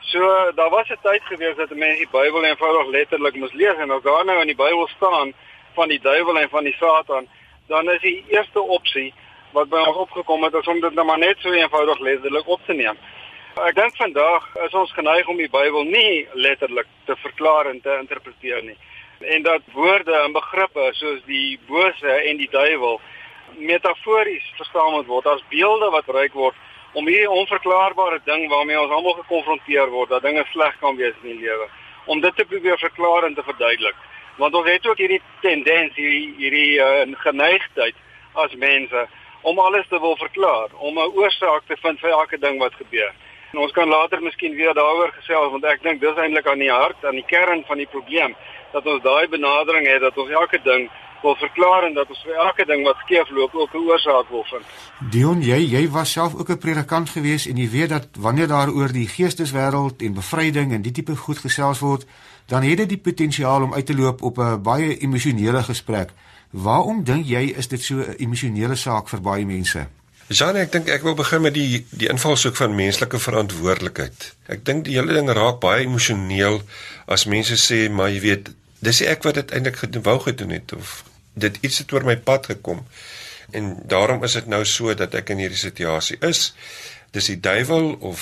So 0.00 0.52
daar 0.54 0.70
was 0.70 0.88
'n 0.88 0.98
tyd 1.02 1.22
gewees 1.22 1.56
dat 1.56 1.70
mense 1.70 1.98
die 1.98 2.08
Bybel 2.10 2.44
eenvoudig 2.44 2.86
letterlik 2.86 3.34
moes 3.34 3.52
lees 3.52 3.76
en 3.76 3.90
as 3.90 4.02
daar 4.02 4.24
nou 4.24 4.40
in 4.40 4.46
die 4.46 4.56
Bybel 4.64 4.88
staan 4.88 5.32
van 5.74 5.88
die 5.88 6.00
duiwel 6.00 6.38
en 6.38 6.48
van 6.48 6.64
die 6.64 6.76
Satan, 6.78 7.28
dan 7.66 7.90
is 7.90 8.00
die 8.00 8.24
eerste 8.28 8.60
opsie 8.60 9.14
wat 9.52 9.68
by 9.68 9.76
ons 9.76 9.96
opgekom 9.96 10.42
het 10.42 10.66
om 10.66 10.80
dit 10.80 10.94
nou 10.94 11.06
maar 11.06 11.18
net 11.18 11.36
so 11.38 11.52
eenvoudig 11.52 11.98
letterlik 11.98 12.48
op 12.48 12.60
te 12.66 12.72
neem. 12.72 12.96
Ek 13.58 13.74
dink 13.74 13.96
vandag 13.98 14.44
is 14.62 14.74
ons 14.76 14.92
geneig 14.94 15.26
om 15.26 15.38
die 15.40 15.48
Bybel 15.50 15.88
nie 15.90 16.28
letterlik 16.38 16.86
te 17.08 17.16
verklaar 17.18 17.66
en 17.66 17.80
te 17.82 17.90
interpreteer 17.98 18.62
nie. 18.62 18.76
En 19.34 19.42
dat 19.42 19.66
woorde 19.74 20.14
en 20.14 20.32
begrippe 20.32 20.84
soos 20.94 21.18
die 21.26 21.58
bose 21.66 22.12
en 22.30 22.38
die 22.38 22.48
duiwel 22.52 23.00
metafories 23.58 24.46
verstaan 24.60 24.92
moet 24.94 25.10
word 25.10 25.26
as 25.26 25.42
beelde 25.50 25.90
wat 25.90 26.06
gebruik 26.06 26.38
word 26.38 26.54
om 26.94 27.10
hierdie 27.10 27.30
onverklaarbare 27.30 28.20
ding 28.30 28.46
waarmee 28.52 28.78
ons 28.78 28.94
almal 28.94 29.18
gekonfronteer 29.24 29.90
word, 29.90 30.12
dat 30.14 30.22
dinge 30.22 30.44
sleg 30.52 30.78
kan 30.78 30.96
wees 30.96 31.16
in 31.24 31.34
die 31.34 31.46
lewe, 31.48 31.66
om 32.06 32.22
dit 32.22 32.36
te 32.36 32.46
probeer 32.46 32.78
verklaar 32.78 33.26
en 33.26 33.34
te 33.34 33.42
verduidelik. 33.42 33.96
Want 34.38 34.54
ons 34.54 34.70
het 34.70 34.86
ook 34.86 35.02
hierdie 35.02 35.22
tendens, 35.42 35.96
hierdie 35.98 36.34
hierdie 36.38 36.78
uh, 36.78 37.06
geneigtheid 37.26 37.96
as 38.38 38.54
mense 38.54 39.08
om 39.42 39.58
alles 39.58 39.88
te 39.88 39.98
wil 39.98 40.16
verklaar, 40.16 40.70
om 40.78 40.98
'n 40.98 41.16
oorsaak 41.18 41.66
te 41.66 41.76
vind 41.82 42.00
vir 42.00 42.10
elke 42.10 42.38
ding 42.38 42.58
wat 42.62 42.74
gebeur. 42.74 43.14
En 43.52 43.58
ons 43.58 43.72
kan 43.72 43.88
later 43.88 44.22
miskien 44.22 44.54
weer 44.54 44.74
daaroor 44.74 45.12
gesels 45.16 45.50
want 45.50 45.64
ek 45.64 45.82
dink 45.82 46.00
dis 46.00 46.16
eintlik 46.16 46.46
aan 46.46 46.58
die 46.58 46.72
hart, 46.72 47.04
aan 47.04 47.20
die 47.20 47.26
kern 47.26 47.64
van 47.68 47.76
die 47.76 47.88
probleem 47.88 48.36
dat 48.72 48.86
ons 48.86 49.02
daai 49.02 49.28
benadering 49.28 49.86
het 49.88 50.00
dat 50.00 50.16
ons 50.18 50.30
elke 50.30 50.60
ding 50.64 50.90
wil 51.22 51.34
verklaar 51.36 51.86
en 51.88 51.94
dat 51.94 52.10
ons 52.12 52.20
vir 52.26 52.36
elke 52.44 52.64
ding 52.68 52.84
wat 52.86 53.00
skeefloop 53.04 53.54
ook 53.54 53.74
'n 53.74 53.86
oorsaak 53.90 54.28
wil 54.30 54.44
vind. 54.50 54.64
Dion, 55.10 55.42
jy 55.42 55.58
jy 55.76 55.88
was 55.90 56.12
self 56.12 56.34
ook 56.34 56.50
'n 56.50 56.58
predikant 56.58 57.10
gewees 57.10 57.46
en 57.46 57.56
jy 57.56 57.70
weet 57.70 57.88
dat 57.88 58.06
wanneer 58.18 58.48
daar 58.48 58.70
oor 58.70 58.92
die 58.92 59.08
geesteswêreld 59.08 60.02
en 60.02 60.14
bevryding 60.14 60.72
en 60.72 60.82
die 60.82 60.92
tipe 60.92 61.16
goed 61.16 61.38
gesels 61.38 61.78
word, 61.80 62.06
dan 62.46 62.62
het 62.62 62.76
dit 62.76 62.88
die 62.88 62.98
potensiaal 62.98 63.62
om 63.62 63.74
uit 63.74 63.86
te 63.86 63.96
loop 63.96 64.22
op 64.22 64.38
'n 64.38 64.62
baie 64.62 64.98
emosionele 64.98 65.62
gesprek. 65.62 66.10
Waarom 66.50 67.04
dink 67.04 67.26
jy 67.26 67.54
is 67.56 67.68
dit 67.68 67.80
so 67.80 67.94
'n 67.94 68.14
emosionele 68.18 68.74
saak 68.74 69.08
vir 69.08 69.20
baie 69.20 69.46
mense? 69.46 69.97
Jean, 70.28 70.58
ek 70.60 70.72
dink 70.74 70.90
ek 70.92 71.04
wil 71.06 71.14
begin 71.16 71.40
met 71.40 71.54
die 71.56 71.86
die 71.88 72.08
invalshoek 72.12 72.56
van 72.58 72.74
menslike 72.76 73.16
verantwoordelikheid. 73.16 74.26
Ek 74.52 74.60
dink 74.60 74.84
die 74.84 74.98
hele 74.98 75.14
ding 75.16 75.30
raak 75.32 75.56
baie 75.62 75.86
emosioneel 75.86 76.60
as 77.08 77.24
mense 77.24 77.56
sê, 77.56 77.86
maar 77.88 78.12
jy 78.12 78.20
weet, 78.26 78.50
dis 78.84 79.00
ek 79.08 79.24
wat 79.24 79.40
dit 79.40 79.54
eintlik 79.56 79.80
wou 80.04 80.18
gedoen 80.26 80.52
het 80.52 80.76
of 80.76 81.00
dit 81.32 81.56
iets 81.64 81.80
het 81.80 81.96
oor 81.96 82.04
my 82.04 82.18
pad 82.20 82.50
gekom. 82.52 82.84
En 83.56 83.72
daarom 83.88 84.20
is 84.28 84.36
dit 84.36 84.52
nou 84.52 84.60
so 84.68 84.92
dat 84.92 85.16
ek 85.16 85.32
in 85.32 85.40
hierdie 85.40 85.62
situasie 85.64 86.20
is. 86.20 86.52
Dis 87.16 87.32
die 87.32 87.40
duiwel 87.40 87.94
of 88.04 88.20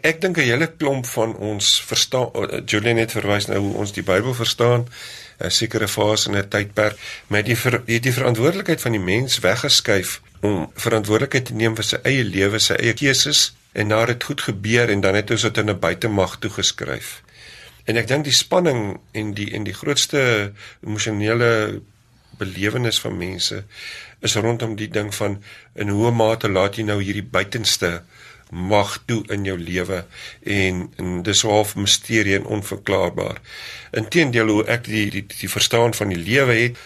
ek 0.00 0.24
dink 0.24 0.40
'n 0.40 0.48
hele 0.48 0.72
klomp 0.72 1.04
van 1.06 1.36
ons 1.36 1.82
verstaan 1.84 2.32
Julian 2.64 2.96
het 2.96 3.12
verwys 3.12 3.52
nou 3.52 3.60
hoe 3.60 3.74
ons 3.84 3.92
die 3.92 4.02
Bybel 4.02 4.32
verstaan 4.32 4.88
'n 5.36 5.50
sekere 5.50 5.88
fase 5.88 6.30
in 6.30 6.36
'n 6.36 6.48
tydperk 6.48 6.96
met 7.28 7.44
die 7.44 7.56
ver, 7.56 7.82
die, 7.84 8.00
die 8.00 8.12
verantwoordelikheid 8.12 8.80
van 8.80 8.92
die 8.92 9.00
mens 9.00 9.38
weggeskuif 9.38 10.20
om 10.44 10.66
verantwoordelikheid 10.76 11.48
te 11.48 11.56
neem 11.56 11.76
vir 11.78 11.86
sy 11.88 12.00
eie 12.04 12.24
lewe, 12.28 12.60
sy 12.60 12.76
eie 12.76 12.94
keuses 12.98 13.54
en 13.72 13.88
nadat 13.90 14.18
dit 14.18 14.26
goed 14.28 14.44
gebeur 14.50 14.92
en 14.92 15.02
dan 15.04 15.16
het 15.16 15.30
ons 15.34 15.46
dit 15.48 15.60
in 15.62 15.70
'n 15.70 15.80
buitemag 15.80 16.38
toegeskryf. 16.42 17.22
En 17.84 17.96
ek 17.96 18.08
dink 18.08 18.24
die 18.24 18.32
spanning 18.32 19.00
en 19.12 19.34
die 19.34 19.50
en 19.56 19.64
die 19.64 19.76
grootste 19.76 20.52
emosionele 20.86 21.80
belewenis 22.38 23.00
van 23.00 23.16
mense 23.16 23.64
is 24.20 24.36
rondom 24.36 24.76
die 24.76 24.88
ding 24.88 25.14
van 25.14 25.42
in 25.74 25.88
hoe 25.88 26.10
mate 26.10 26.48
laat 26.48 26.76
jy 26.76 26.84
nou 26.84 27.02
hierdie 27.02 27.28
buitenste 27.36 28.02
mag 28.50 28.98
toe 29.06 29.22
in 29.34 29.44
jou 29.44 29.56
lewe 29.58 30.04
en, 30.42 30.92
en 30.96 31.22
dis 31.22 31.42
half 31.42 31.74
misterie 31.76 32.36
en 32.38 32.46
onverklaarbaar. 32.46 33.40
Inteendeel 33.92 34.48
hoe 34.48 34.64
ek 34.64 34.84
die 34.84 35.10
die 35.10 35.24
die 35.26 35.50
verstaan 35.50 35.94
van 35.94 36.08
die 36.14 36.20
lewe 36.20 36.54
het 36.54 36.78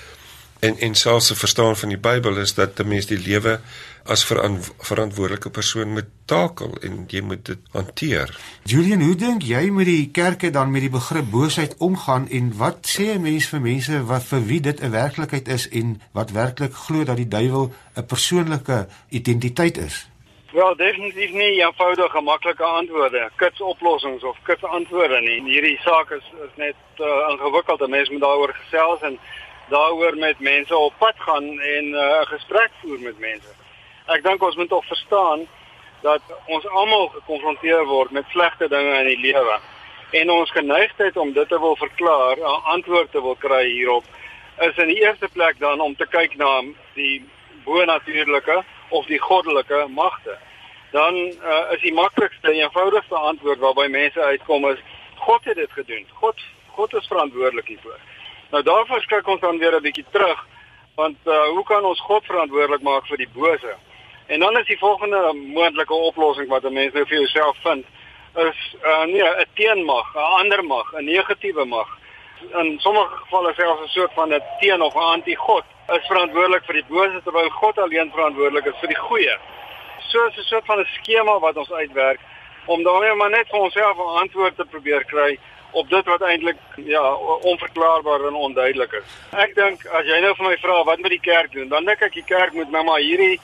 en 0.61 0.79
en 0.79 0.95
selfs 0.95 1.31
'n 1.31 1.35
verstaan 1.35 1.77
van 1.77 1.89
die 1.89 1.99
Bybel 1.99 2.37
is 2.37 2.55
dat 2.55 2.79
'n 2.79 2.89
mens 2.89 3.07
die 3.07 3.19
lewe 3.19 3.61
as 4.05 4.25
veran, 4.25 4.59
verantwoordelike 4.79 5.51
persoon 5.51 5.93
moet 5.93 6.09
takel 6.25 6.73
en 6.81 7.05
jy 7.07 7.21
moet 7.21 7.45
dit 7.47 7.59
hanteer. 7.73 8.39
Julian, 8.65 9.01
hoe 9.01 9.15
dink 9.15 9.43
jy 9.43 9.71
moet 9.71 9.85
die 9.85 10.11
kerke 10.13 10.51
dan 10.51 10.71
met 10.71 10.81
die 10.81 10.91
begrip 10.91 11.31
boosheid 11.31 11.77
omgaan 11.79 12.29
en 12.29 12.57
wat 12.57 12.79
sê 12.99 13.15
'n 13.15 13.23
mens 13.23 13.47
vir 13.47 13.61
mense 13.61 14.05
wat 14.05 14.25
vir 14.25 14.47
wie 14.47 14.61
dit 14.61 14.81
'n 14.81 14.91
werklikheid 14.91 15.49
is 15.49 15.69
en 15.69 16.01
wat 16.13 16.31
werklik 16.31 16.75
glo 16.75 17.05
dat 17.05 17.17
die 17.17 17.29
duiwel 17.29 17.73
'n 17.97 18.07
persoonlike 18.07 18.89
identiteit 19.09 19.77
is? 19.77 20.09
Wel, 20.53 20.77
definitief 20.77 21.31
nie 21.31 21.61
eenvoudige 21.61 22.21
maklike 22.21 22.65
antwoorde, 22.65 23.31
kits 23.37 23.61
oplossings 23.61 24.23
of 24.23 24.37
kits 24.43 24.65
antwoorde 24.65 25.21
nie. 25.21 25.43
Hierdie 25.43 25.79
saak 25.85 26.11
is 26.11 26.25
is 26.45 26.55
net 26.57 26.75
uh, 26.97 27.31
ingewikkeld. 27.31 27.89
Mense 27.89 28.13
moet 28.13 28.21
daaroor 28.21 28.55
gesels 28.55 29.01
en 29.01 29.19
daaroor 29.69 30.17
met 30.17 30.41
mense 30.41 30.77
op 30.77 30.95
pad 30.99 31.15
gaan 31.19 31.61
en 31.61 31.85
'n 31.91 31.95
uh, 31.95 32.21
gesprek 32.23 32.71
voer 32.83 33.01
met 33.01 33.19
mense. 33.19 33.53
Ek 34.07 34.23
dink 34.23 34.43
ons 34.43 34.57
moet 34.57 34.69
tog 34.69 34.87
verstaan 34.87 35.47
dat 36.03 36.23
ons 36.47 36.69
almal 36.69 37.09
gekonfronteer 37.09 37.85
word 37.85 38.11
met 38.11 38.25
slegte 38.29 38.69
dinge 38.69 38.99
in 38.99 39.07
die 39.07 39.21
lewe 39.21 39.59
en 40.11 40.31
ons 40.31 40.51
geneigtheid 40.51 41.17
om 41.17 41.33
dit 41.33 41.49
te 41.49 41.59
wil 41.61 41.77
verklaar, 41.77 42.37
'n 42.37 42.63
antwoord 42.65 43.11
te 43.13 43.23
wil 43.23 43.37
kry 43.37 43.65
hierop 43.71 44.05
is 44.59 44.77
in 44.77 44.87
die 44.87 45.01
eerste 45.01 45.29
plek 45.33 45.59
dan 45.59 45.81
om 45.81 45.97
te 45.97 46.07
kyk 46.07 46.37
na 46.37 46.63
die 46.95 47.23
bo-natuurlike 47.65 48.63
of 48.89 49.07
die 49.07 49.21
goddelike 49.21 49.87
magte. 49.89 50.39
Dan 50.91 51.15
uh, 51.15 51.73
is 51.73 51.81
die 51.81 51.93
maklikste 51.93 52.49
en 52.49 52.61
eenvoudigste 52.61 53.15
antwoord 53.15 53.59
waarby 53.59 53.87
mense 53.91 54.21
uitkom 54.21 54.71
is 54.71 54.79
God 55.15 55.45
het 55.45 55.57
dit 55.57 55.73
gedoen. 55.73 56.07
God 56.13 56.41
God 56.79 56.95
is 56.95 57.07
verantwoordelik 57.07 57.67
hiervoor. 57.67 57.99
Nou 58.51 58.63
daarvoor 58.63 59.01
skrik 59.01 59.27
ons 59.27 59.41
dan 59.41 59.59
weer 59.59 59.75
'n 59.77 59.83
bietjie 59.83 60.05
terug 60.11 60.47
want 60.95 61.19
uh, 61.25 61.43
hoe 61.55 61.65
kan 61.65 61.85
ons 61.85 62.01
God 62.01 62.25
verantwoordelik 62.25 62.83
maak 62.83 63.07
vir 63.07 63.17
die 63.17 63.29
bose? 63.33 63.75
En 64.27 64.41
dan 64.41 64.59
is 64.59 64.67
die 64.67 64.79
volgende 64.79 65.33
moontlike 65.33 65.95
oplossing 65.95 66.49
wat 66.49 66.65
'n 66.65 66.73
mens 66.73 66.93
nou 66.93 67.07
vir 67.07 67.19
jouself 67.19 67.57
vind 67.63 67.87
is 68.35 68.77
uh, 68.83 69.05
nee, 69.05 69.23
'n 69.23 69.47
teenmag, 69.55 70.15
'n 70.15 70.19
ander 70.41 70.65
mag, 70.65 70.93
'n 70.93 71.05
negatiewe 71.05 71.65
mag. 71.65 71.89
In 72.53 72.79
sommige 72.79 73.17
gevalle 73.17 73.55
selfs 73.55 73.83
'n 73.83 73.89
soort 73.89 74.13
van 74.15 74.35
'n 74.35 74.43
teen 74.61 74.83
of 74.83 74.95
'n 74.95 75.11
anti-God 75.15 75.65
is 75.89 76.07
verantwoordelik 76.07 76.65
vir 76.65 76.75
die 76.75 76.89
bose 76.89 77.21
terwyl 77.25 77.51
God 77.51 77.79
alleen 77.79 78.11
verantwoordelik 78.11 78.65
is 78.65 78.81
vir 78.81 78.89
die 78.89 79.03
goeie. 79.09 79.37
So 80.09 80.27
'n 80.27 80.33
soort 80.33 80.67
van 80.67 80.79
'n 80.81 80.89
skema 80.95 81.39
wat 81.39 81.57
ons 81.57 81.73
uitwerk 81.73 82.21
om 82.67 82.83
daarmee 82.83 83.15
maar 83.15 83.31
net 83.31 83.49
vir 83.49 83.61
onsself 83.61 83.97
'n 83.97 84.19
antwoord 84.23 84.57
te 84.57 84.65
probeer 84.65 85.05
kry 85.05 85.39
op 85.71 85.89
dit 85.91 86.05
wat 86.05 86.23
eintlik 86.23 86.57
ja 86.77 87.03
onverklaarbaar 87.53 88.27
en 88.29 88.35
onduidelik 88.35 88.93
is. 88.93 89.17
Ek 89.37 89.55
dink 89.55 89.85
as 89.87 90.07
jy 90.07 90.21
nou 90.25 90.35
vir 90.39 90.49
my 90.49 90.57
vra 90.63 90.79
wat 90.85 91.03
moet 91.03 91.17
die 91.17 91.27
kerk 91.27 91.53
doen, 91.53 91.69
dan 91.69 91.85
dink 91.85 92.03
ek 92.03 92.15
die 92.15 92.27
kerk 92.27 92.53
moet 92.57 92.71
nou 92.71 92.85
maar 92.85 93.03
hierdie 93.05 93.41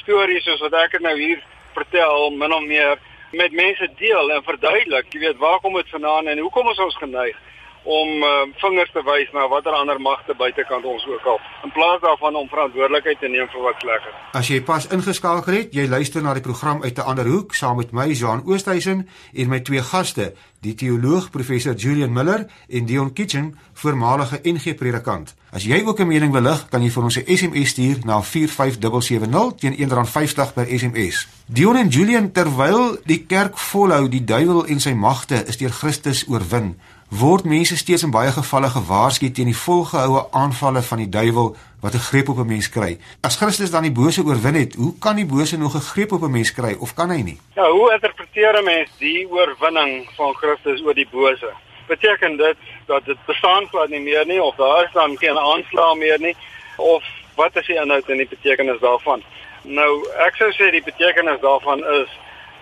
stories 0.00 0.44
soos 0.44 0.62
wat 0.64 0.76
ek 0.84 0.96
dit 0.96 1.04
nou 1.04 1.16
hier 1.18 1.42
vertel 1.74 2.30
min 2.30 2.52
of 2.52 2.62
meer 2.68 2.98
met 3.34 3.52
mense 3.52 3.88
deel 3.98 4.30
en 4.30 4.46
verduidelik, 4.46 5.10
jy 5.10 5.20
weet, 5.20 5.40
waar 5.42 5.58
kom 5.60 5.74
dit 5.74 5.90
vandaan 5.90 6.30
en 6.30 6.38
hoekom 6.38 6.70
is 6.70 6.78
ons 6.78 6.96
geneig 7.02 7.36
om 7.84 8.08
uh, 8.22 8.28
vingers 8.62 8.92
te 8.92 9.02
wys 9.04 9.32
na 9.36 9.48
watter 9.48 9.72
ander 9.76 10.00
magte 10.00 10.34
buitekant 10.34 10.84
ons 10.84 11.04
ook 11.06 11.26
al 11.34 11.40
in 11.64 11.72
plaas 11.72 12.00
daarvan 12.00 12.36
om 12.36 12.48
verantwoordelikheid 12.48 13.20
te 13.20 13.28
neem 13.28 13.48
vir 13.52 13.62
wat 13.66 13.80
sleg 13.84 14.08
is. 14.08 14.16
As 14.40 14.48
jy 14.48 14.60
pas 14.64 14.88
ingeskakel 14.88 15.58
het, 15.58 15.76
jy 15.76 15.86
luister 15.88 16.24
na 16.24 16.34
die 16.34 16.44
program 16.44 16.82
uit 16.82 16.98
'n 16.98 17.08
ander 17.10 17.28
hoek 17.28 17.54
saam 17.54 17.76
met 17.76 17.92
my 17.92 18.08
Jean 18.12 18.42
Oosthuizen 18.46 19.08
en 19.34 19.48
my 19.48 19.60
twee 19.60 19.82
gaste, 19.82 20.32
die 20.64 20.74
teoloog 20.74 21.30
professor 21.30 21.74
Julian 21.74 22.12
Miller 22.12 22.46
en 22.68 22.86
Dion 22.86 23.12
Kitchen, 23.12 23.58
voormalige 23.72 24.40
NG 24.42 24.74
predikant. 24.74 25.34
As 25.52 25.64
jy 25.64 25.82
ook 25.84 26.00
'n 26.00 26.06
mening 26.06 26.32
wil 26.32 26.42
lig, 26.42 26.68
kan 26.68 26.82
jy 26.82 26.90
vir 26.90 27.02
ons 27.02 27.16
'n 27.16 27.36
SMS 27.36 27.68
stuur 27.68 27.98
na 28.04 28.22
45770 28.22 29.54
teen 29.58 29.74
R1.50 29.76 30.52
per 30.54 30.66
SMS. 30.66 31.28
Dion 31.46 31.76
en 31.76 31.88
Julian, 31.88 32.32
terwyl 32.32 32.96
die 33.04 33.26
kerk 33.26 33.58
volhou 33.58 34.08
die 34.08 34.24
duiwel 34.24 34.66
en 34.66 34.80
sy 34.80 34.92
magte 34.92 35.44
is 35.46 35.56
deur 35.56 35.72
Christus 35.72 36.24
oorwin, 36.28 36.80
word 37.08 37.44
mense 37.44 37.76
steeds 37.76 38.02
in 38.02 38.10
baie 38.10 38.32
gevalle 38.32 38.68
gewaarsku 38.68 39.30
teen 39.30 39.50
die 39.50 39.56
volgehoue 39.56 40.26
aanvalle 40.32 40.82
van 40.82 40.98
die 40.98 41.08
duiwel 41.08 41.54
wat 41.80 41.94
'n 41.94 42.06
greep 42.08 42.28
op 42.28 42.38
'n 42.38 42.46
mens 42.46 42.68
kry. 42.68 42.98
As 43.20 43.36
Christus 43.36 43.70
dan 43.70 43.82
die 43.82 43.92
bose 43.92 44.22
oorwin 44.24 44.54
het, 44.54 44.74
hoe 44.74 44.94
kan 44.98 45.16
die 45.16 45.26
bose 45.26 45.58
nog 45.58 45.74
'n 45.74 45.80
greep 45.92 46.12
op 46.12 46.22
'n 46.22 46.30
mens 46.30 46.52
kry 46.52 46.76
of 46.80 46.94
kan 46.94 47.10
hy 47.10 47.22
nie? 47.22 47.38
Ja, 47.54 47.70
hoe 47.70 47.92
interpreteer 47.92 48.58
'n 48.58 48.64
mens 48.64 48.90
die 48.98 49.28
oorwinning 49.30 50.08
van 50.16 50.34
Christus 50.34 50.82
oor 50.82 50.94
die 50.94 51.08
bose? 51.10 51.52
Beteken 51.86 52.36
dit 52.36 52.56
dat 52.86 53.04
dit 53.04 53.18
bestaan 53.26 53.66
glad 53.68 53.88
nie 53.88 54.00
meer 54.00 54.26
nie 54.26 54.42
of 54.42 54.56
daar 54.56 54.84
is 54.84 54.92
dan 54.92 55.18
geen 55.18 55.38
aanslag 55.38 55.96
meer 55.96 56.20
nie 56.20 56.36
of 56.76 57.04
wat 57.34 57.56
is 57.56 57.66
die 57.66 57.80
inhoud 57.80 58.08
en 58.08 58.16
die 58.16 58.28
betekenis 58.28 58.80
daarvan? 58.80 59.22
Nou, 59.62 60.08
ek 60.26 60.34
sou 60.36 60.52
sê 60.52 60.70
die 60.70 60.82
betekenis 60.82 61.40
daarvan 61.40 61.78
is 61.78 62.08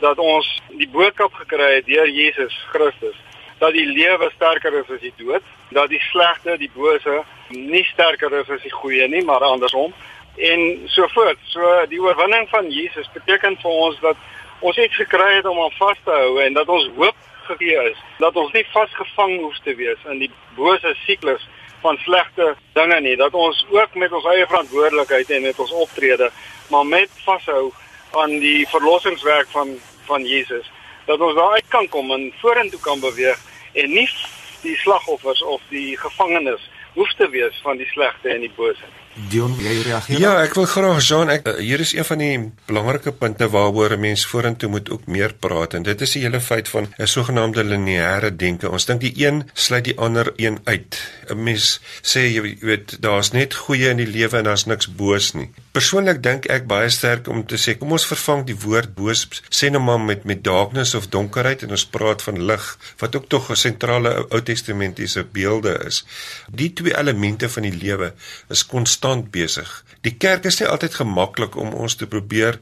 dat 0.00 0.18
ons 0.18 0.62
die 0.68 0.88
boodskap 0.88 1.32
gekry 1.32 1.74
het 1.74 1.86
deur 1.86 2.08
Jesus 2.08 2.54
Christus 2.72 3.16
dat 3.62 3.76
die 3.76 3.86
lewe 3.86 4.30
sterker 4.34 4.74
is 4.80 4.90
as 4.90 5.02
die 5.04 5.14
dood, 5.20 5.44
dat 5.70 5.90
die 5.92 6.00
slegte, 6.10 6.56
die 6.58 6.70
bose 6.74 7.20
nie 7.54 7.84
sterker 7.92 8.32
is 8.40 8.50
as 8.50 8.62
die 8.64 8.74
goeie 8.74 9.06
nie, 9.08 9.22
maar 9.24 9.44
andersom. 9.46 9.92
En 10.36 10.62
so 10.90 11.06
voort. 11.14 11.38
So 11.52 11.74
die 11.92 12.00
oorwinning 12.02 12.48
van 12.50 12.70
Jesus 12.72 13.10
beteken 13.14 13.58
vir 13.62 13.82
ons 13.84 14.00
dat 14.02 14.18
ons 14.66 14.78
iets 14.78 14.98
gekry 14.98 15.36
het 15.36 15.46
om 15.46 15.60
aan 15.62 15.76
vas 15.78 16.00
te 16.04 16.14
hou 16.14 16.40
en 16.42 16.58
dat 16.58 16.70
ons 16.70 16.88
hoop 16.96 17.28
gegee 17.46 17.78
is, 17.90 18.02
dat 18.18 18.36
ons 18.38 18.50
nie 18.54 18.64
vasgevang 18.72 19.36
hoef 19.44 19.58
te 19.62 19.74
wees 19.78 20.10
in 20.10 20.22
die 20.22 20.30
bose 20.58 20.94
siklus 21.02 21.46
van 21.82 21.98
slegte 22.02 22.52
dinge 22.78 22.98
nie, 23.02 23.14
dat 23.18 23.34
ons 23.34 23.64
ook 23.74 23.94
met 23.98 24.12
ons 24.14 24.26
eie 24.30 24.46
verantwoordelikheid 24.46 25.30
en 25.34 25.46
met 25.46 25.62
ons 25.62 25.74
optrede 25.86 26.30
maar 26.70 26.86
met 26.86 27.10
vashou 27.26 27.70
aan 28.18 28.38
die 28.42 28.66
verlossingswerk 28.74 29.50
van 29.54 29.74
van 30.06 30.24
Jesus. 30.26 30.66
Dat 31.06 31.20
ons 31.20 31.34
daar 31.34 31.58
uit 31.58 31.68
kan 31.68 31.88
kom 31.88 32.10
en 32.10 32.32
vorentoe 32.42 32.80
kan 32.80 33.00
beweeg 33.00 33.38
en 33.72 33.90
nie 33.90 34.08
die 34.62 34.76
slagoffers 34.76 35.42
of 35.42 35.60
die 35.70 35.96
gevangenes 35.98 36.70
hoef 36.94 37.12
te 37.16 37.28
wees 37.32 37.60
van 37.64 37.80
die 37.80 37.88
slegte 37.92 38.28
en 38.34 38.44
die 38.44 38.52
bose. 38.56 38.90
Dion, 39.28 39.52
jy 39.60 39.74
reageer? 39.84 40.20
Ja, 40.20 40.30
ek 40.40 40.54
wil 40.56 40.64
graag 40.68 41.02
Jean, 41.04 41.28
ek 41.32 41.48
uh, 41.48 41.58
hier 41.60 41.82
is 41.84 41.92
een 41.92 42.06
van 42.08 42.20
die 42.22 42.36
belangrike 42.68 43.12
punte 43.12 43.48
waaroor 43.52 43.92
'n 43.96 44.00
mens 44.00 44.24
vorentoe 44.28 44.70
moet 44.72 44.88
ook 44.88 45.04
meer 45.06 45.34
praat 45.36 45.74
en 45.74 45.82
dit 45.84 46.00
is 46.00 46.14
die 46.16 46.22
hele 46.24 46.40
feit 46.40 46.68
van 46.68 46.88
'n 46.96 47.06
sogenaamde 47.06 47.64
lineêre 47.64 48.32
denke. 48.36 48.70
Ons 48.70 48.88
dink 48.88 49.00
die 49.00 49.12
een 49.16 49.44
sluit 49.52 49.84
die 49.84 49.98
ander 49.98 50.32
een 50.36 50.60
uit. 50.64 50.96
'n 51.28 51.42
Mens 51.42 51.80
sê 52.00 52.24
jy 52.32 52.56
weet 52.60 53.02
daar's 53.02 53.32
net 53.32 53.54
goeie 53.54 53.88
in 53.88 54.00
die 54.00 54.08
lewe 54.08 54.38
en 54.38 54.44
daar's 54.44 54.64
niks 54.64 54.88
boos 54.88 55.32
nie. 55.32 55.50
Persoonlik 55.72 56.18
dink 56.20 56.46
ek 56.52 56.66
baie 56.68 56.88
sterk 56.92 57.28
om 57.32 57.38
te 57.48 57.56
sê 57.56 57.72
kom 57.80 57.94
ons 57.96 58.04
vervang 58.04 58.42
die 58.44 58.56
woord 58.60 58.90
boos 58.96 59.22
sê 59.48 59.70
nou 59.72 59.80
maar 59.80 60.02
met 60.04 60.26
met 60.28 60.42
darkness 60.44 60.92
of 60.98 61.06
donkerheid 61.14 61.64
en 61.64 61.72
ons 61.72 61.84
praat 61.94 62.24
van 62.26 62.42
lig 62.50 62.66
wat 63.00 63.16
ook 63.16 63.30
tog 63.32 63.48
'n 63.50 63.56
sentrale 63.56 64.12
Ou 64.28 64.40
Testamentiese 64.50 65.24
beelde 65.38 65.72
is. 65.86 66.02
Die 66.60 66.68
twee 66.76 66.92
elemente 66.92 67.48
van 67.48 67.62
die 67.62 67.78
lewe 67.84 68.12
is 68.50 68.66
konstant 68.74 69.30
besig. 69.30 69.70
Die 70.02 70.14
kerk 70.26 70.44
is 70.44 70.60
nie 70.60 70.68
altyd 70.68 70.94
gemaklik 71.00 71.56
om 71.56 71.72
ons 71.72 71.96
te 71.96 72.06
probeer 72.06 72.60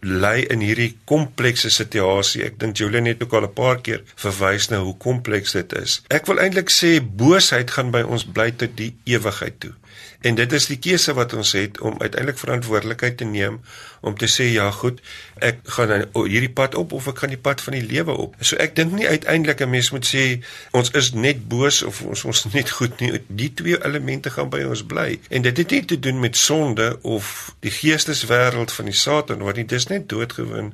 lei 0.00 0.46
in 0.46 0.60
hierdie 0.60 0.96
komplekse 1.04 1.70
situasie. 1.70 2.44
Ek 2.44 2.60
dink 2.60 2.76
Julian 2.76 3.10
het 3.10 3.22
ook 3.22 3.32
al 3.32 3.50
'n 3.50 3.54
paar 3.54 3.80
keer 3.80 4.02
verwys 4.14 4.68
na 4.70 4.78
hoe 4.78 4.96
kompleks 4.96 5.52
dit 5.52 5.72
is. 5.72 6.02
Ek 6.08 6.26
wil 6.26 6.38
eintlik 6.38 6.70
sê 6.70 7.00
boosheid 7.02 7.70
gaan 7.70 7.90
by 7.90 8.02
ons 8.02 8.24
bly 8.24 8.50
tot 8.52 8.76
die 8.76 8.94
ewigheid 9.04 9.60
toe. 9.60 9.74
En 10.22 10.34
dit 10.38 10.52
is 10.52 10.66
die 10.70 10.78
keuse 10.78 11.14
wat 11.18 11.32
ons 11.34 11.52
het 11.58 11.80
om 11.80 11.98
uiteindelik 11.98 12.38
verantwoordelikheid 12.38 13.16
te 13.16 13.24
neem 13.24 13.60
om 14.00 14.16
te 14.18 14.26
sê 14.30 14.48
ja 14.50 14.68
goed, 14.74 15.00
ek 15.42 15.60
gaan 15.74 15.90
nou 15.92 16.24
hierdie 16.28 16.50
pad 16.50 16.74
op 16.78 16.92
of 16.92 17.08
ek 17.10 17.22
gaan 17.22 17.34
die 17.34 17.40
pad 17.40 17.62
van 17.62 17.76
die 17.76 17.84
lewe 17.86 18.14
op. 18.26 18.36
So 18.40 18.58
ek 18.62 18.76
dink 18.78 18.94
nie 18.98 19.08
uiteindelik 19.08 19.62
'n 19.62 19.70
mens 19.70 19.90
moet 19.90 20.06
sê 20.06 20.42
ons 20.70 20.90
is 20.90 21.12
net 21.12 21.48
boos 21.48 21.82
of 21.82 22.02
ons 22.02 22.24
ons 22.24 22.44
net 22.54 22.70
goed 22.70 23.00
nie. 23.00 23.12
Die 23.26 23.54
twee 23.54 23.78
elemente 23.84 24.30
gaan 24.30 24.50
by 24.50 24.62
ons 24.62 24.82
bly. 24.86 25.20
En 25.30 25.42
dit 25.42 25.56
het 25.56 25.70
nie 25.70 25.84
te 25.84 25.98
doen 25.98 26.20
met 26.20 26.36
sonde 26.36 26.98
of 27.02 27.54
die 27.60 27.70
geesteswêreld 27.70 28.72
van 28.72 28.84
die 28.84 28.94
Satan 28.94 29.42
wat 29.42 29.56
nie 29.56 29.66
dis 29.66 29.86
net 29.86 30.08
doodgewoon 30.08 30.72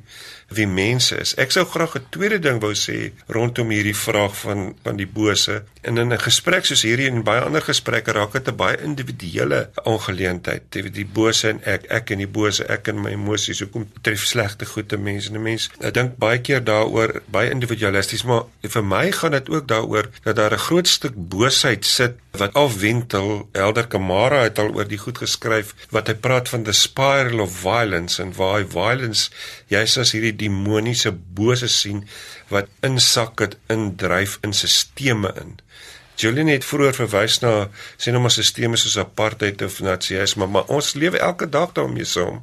wie 0.49 0.67
mense 0.67 1.17
is. 1.21 1.35
Ek 1.37 1.52
sou 1.52 1.64
graag 1.69 1.97
'n 1.97 2.07
tweede 2.11 2.38
ding 2.38 2.61
wou 2.61 2.73
sê 2.73 3.12
rondom 3.28 3.71
hierdie 3.71 3.97
vraag 3.97 4.37
van 4.37 4.75
van 4.83 4.97
die 4.97 5.07
bose. 5.07 5.64
En 5.83 5.99
in 5.99 6.12
'n 6.12 6.19
gesprek 6.19 6.64
soos 6.64 6.83
hierdie 6.83 7.09
en 7.11 7.23
baie 7.23 7.40
ander 7.40 7.62
gesprekke 7.62 8.12
raak 8.12 8.33
dit 8.33 8.49
'n 8.49 8.57
baie 8.57 8.76
individuele 8.83 9.71
aangeleentheid. 9.85 10.62
Weet 10.71 10.95
die 10.95 11.07
bose 11.07 11.49
en 11.49 11.61
ek, 11.64 11.85
ek 11.90 12.11
en 12.11 12.19
die 12.19 12.33
bose, 12.38 12.64
ek 12.64 12.88
en 12.88 13.00
my 13.02 13.11
emosies. 13.11 13.61
Hoekom 13.61 13.88
tref 14.02 14.25
slegte 14.25 14.64
goed 14.67 14.88
te 14.88 14.97
mense? 14.97 15.28
En 15.28 15.37
'n 15.37 15.43
mens, 15.43 15.71
dink 15.93 16.17
baie 16.17 16.40
keer 16.40 16.64
daaroor, 16.64 17.23
baie 17.26 17.50
individualisties, 17.50 18.23
maar 18.25 18.43
vir 18.62 18.85
my 18.85 19.12
gaan 19.12 19.33
dit 19.33 19.49
ook 19.49 19.69
daaroor 19.69 20.11
dat 20.23 20.37
daar 20.37 20.52
'n 20.52 20.59
groot 20.59 20.88
stuk 20.88 21.12
boosheid 21.14 21.85
sit 21.85 22.14
wat 22.31 22.55
afwentel. 22.55 23.49
Elder 23.52 23.87
Kamara 23.87 24.43
het 24.43 24.59
al 24.59 24.75
oor 24.75 24.88
die 24.88 24.99
goed 24.99 25.19
geskryf 25.19 25.75
wat 25.90 26.07
hy 26.07 26.14
praat 26.14 26.49
van 26.49 26.62
the 26.62 26.73
spiral 26.73 27.40
of 27.40 27.61
violence 27.61 28.23
en 28.23 28.33
waar 28.37 28.67
violence 28.67 29.31
jy's 29.67 29.97
as 29.99 30.12
hierdie 30.12 30.37
demoniese 30.38 31.12
bose 31.12 31.68
sien 31.73 32.04
wat 32.52 32.71
insak 32.87 33.42
het 33.45 33.57
indryf 33.73 34.38
in 34.47 34.54
sisteme 34.57 35.33
in. 35.40 35.57
Julian 36.18 36.50
het 36.50 36.66
vroeër 36.66 36.97
verwys 36.97 37.38
na 37.45 37.68
sien 37.97 38.16
nou 38.16 38.25
maar 38.25 38.35
sisteme 38.35 38.78
soos 38.80 38.99
apartheid 38.99 39.62
of 39.62 39.78
nasisme, 39.85 40.47
maar 40.47 40.66
ons 40.66 40.95
lewe 40.99 41.18
elke 41.18 41.47
dag 41.49 41.73
daarmee 41.76 42.07
saam. 42.09 42.42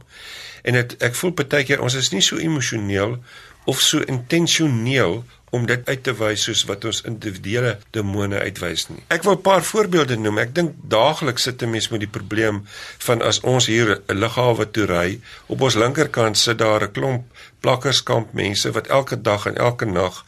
En 0.64 0.80
dit 0.80 0.96
ek 1.04 1.18
voel 1.20 1.36
baie 1.42 1.66
keer 1.68 1.84
ons 1.84 1.98
is 2.00 2.12
nie 2.14 2.24
so 2.24 2.40
emosioneel 2.40 3.18
of 3.66 3.82
so 3.82 4.00
intentioneel 4.08 5.24
om 5.56 5.66
dit 5.70 5.88
uit 5.90 6.04
te 6.04 6.14
wys 6.20 6.46
soos 6.48 6.64
wat 6.70 6.86
ons 6.90 7.02
individuele 7.10 7.76
demone 7.96 8.40
uitwys 8.48 8.88
nie. 8.92 9.04
Ek 9.16 9.24
wil 9.28 9.38
'n 9.38 9.46
paar 9.48 9.64
voorbeelde 9.64 10.18
noem. 10.18 10.40
Ek 10.44 10.56
dink 10.56 10.76
daagliks 10.96 11.48
sit 11.48 11.64
'n 11.64 11.72
mens 11.72 11.90
met 11.90 12.00
die 12.00 12.14
probleem 12.18 12.66
van 13.08 13.22
as 13.22 13.40
ons 13.42 13.66
hier 13.66 13.90
'n 13.96 14.20
lughawe 14.24 14.72
toe 14.72 14.86
ry, 14.86 15.20
op 15.48 15.62
ons 15.62 15.76
linkerkant 15.76 16.38
sit 16.38 16.58
daar 16.58 16.84
'n 16.84 16.92
klomp 16.92 17.24
plakkerskamp 17.60 18.34
mense 18.34 18.72
wat 18.72 18.88
elke 18.88 19.22
dag 19.22 19.46
en 19.46 19.56
elke 19.56 19.86
nag 19.86 20.26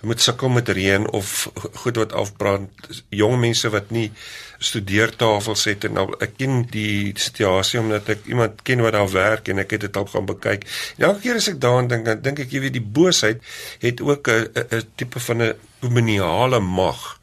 moet 0.00 0.20
sukkel 0.20 0.48
met 0.48 0.68
reën 0.68 1.10
of 1.10 1.48
goed 1.82 1.96
wat 1.96 2.12
afbrand, 2.12 2.70
jong 3.08 3.38
mense 3.40 3.70
wat 3.72 3.90
nie 3.90 4.10
studeertafels 4.58 5.64
het 5.68 5.84
en 5.88 5.96
nou 5.98 6.06
ek 6.22 6.36
ken 6.40 6.62
die 6.72 7.12
situasie 7.20 7.80
omdat 7.80 8.08
ek 8.16 8.28
iemand 8.30 8.62
ken 8.66 8.84
wat 8.84 8.96
daar 8.96 9.10
werk 9.12 9.50
en 9.52 9.60
ek 9.64 9.76
het 9.76 9.86
dit 9.88 9.96
al 9.96 10.08
gaan 10.12 10.28
bekyk. 10.28 10.64
En 10.96 11.10
elke 11.10 11.26
keer 11.26 11.40
as 11.40 11.50
ek 11.52 11.60
daaraan 11.60 11.90
dink, 11.92 12.08
dan 12.08 12.22
dink 12.24 12.40
ek 12.46 12.54
jy 12.54 12.64
weet 12.64 12.78
die 12.78 12.86
boosheid 12.98 13.42
het 13.84 14.00
ook 14.00 14.28
'n 14.28 14.48
'n 14.54 14.82
tipe 14.96 15.20
van 15.20 15.42
'n 15.42 15.54
dominiale 15.80 16.60
mag. 16.60 17.20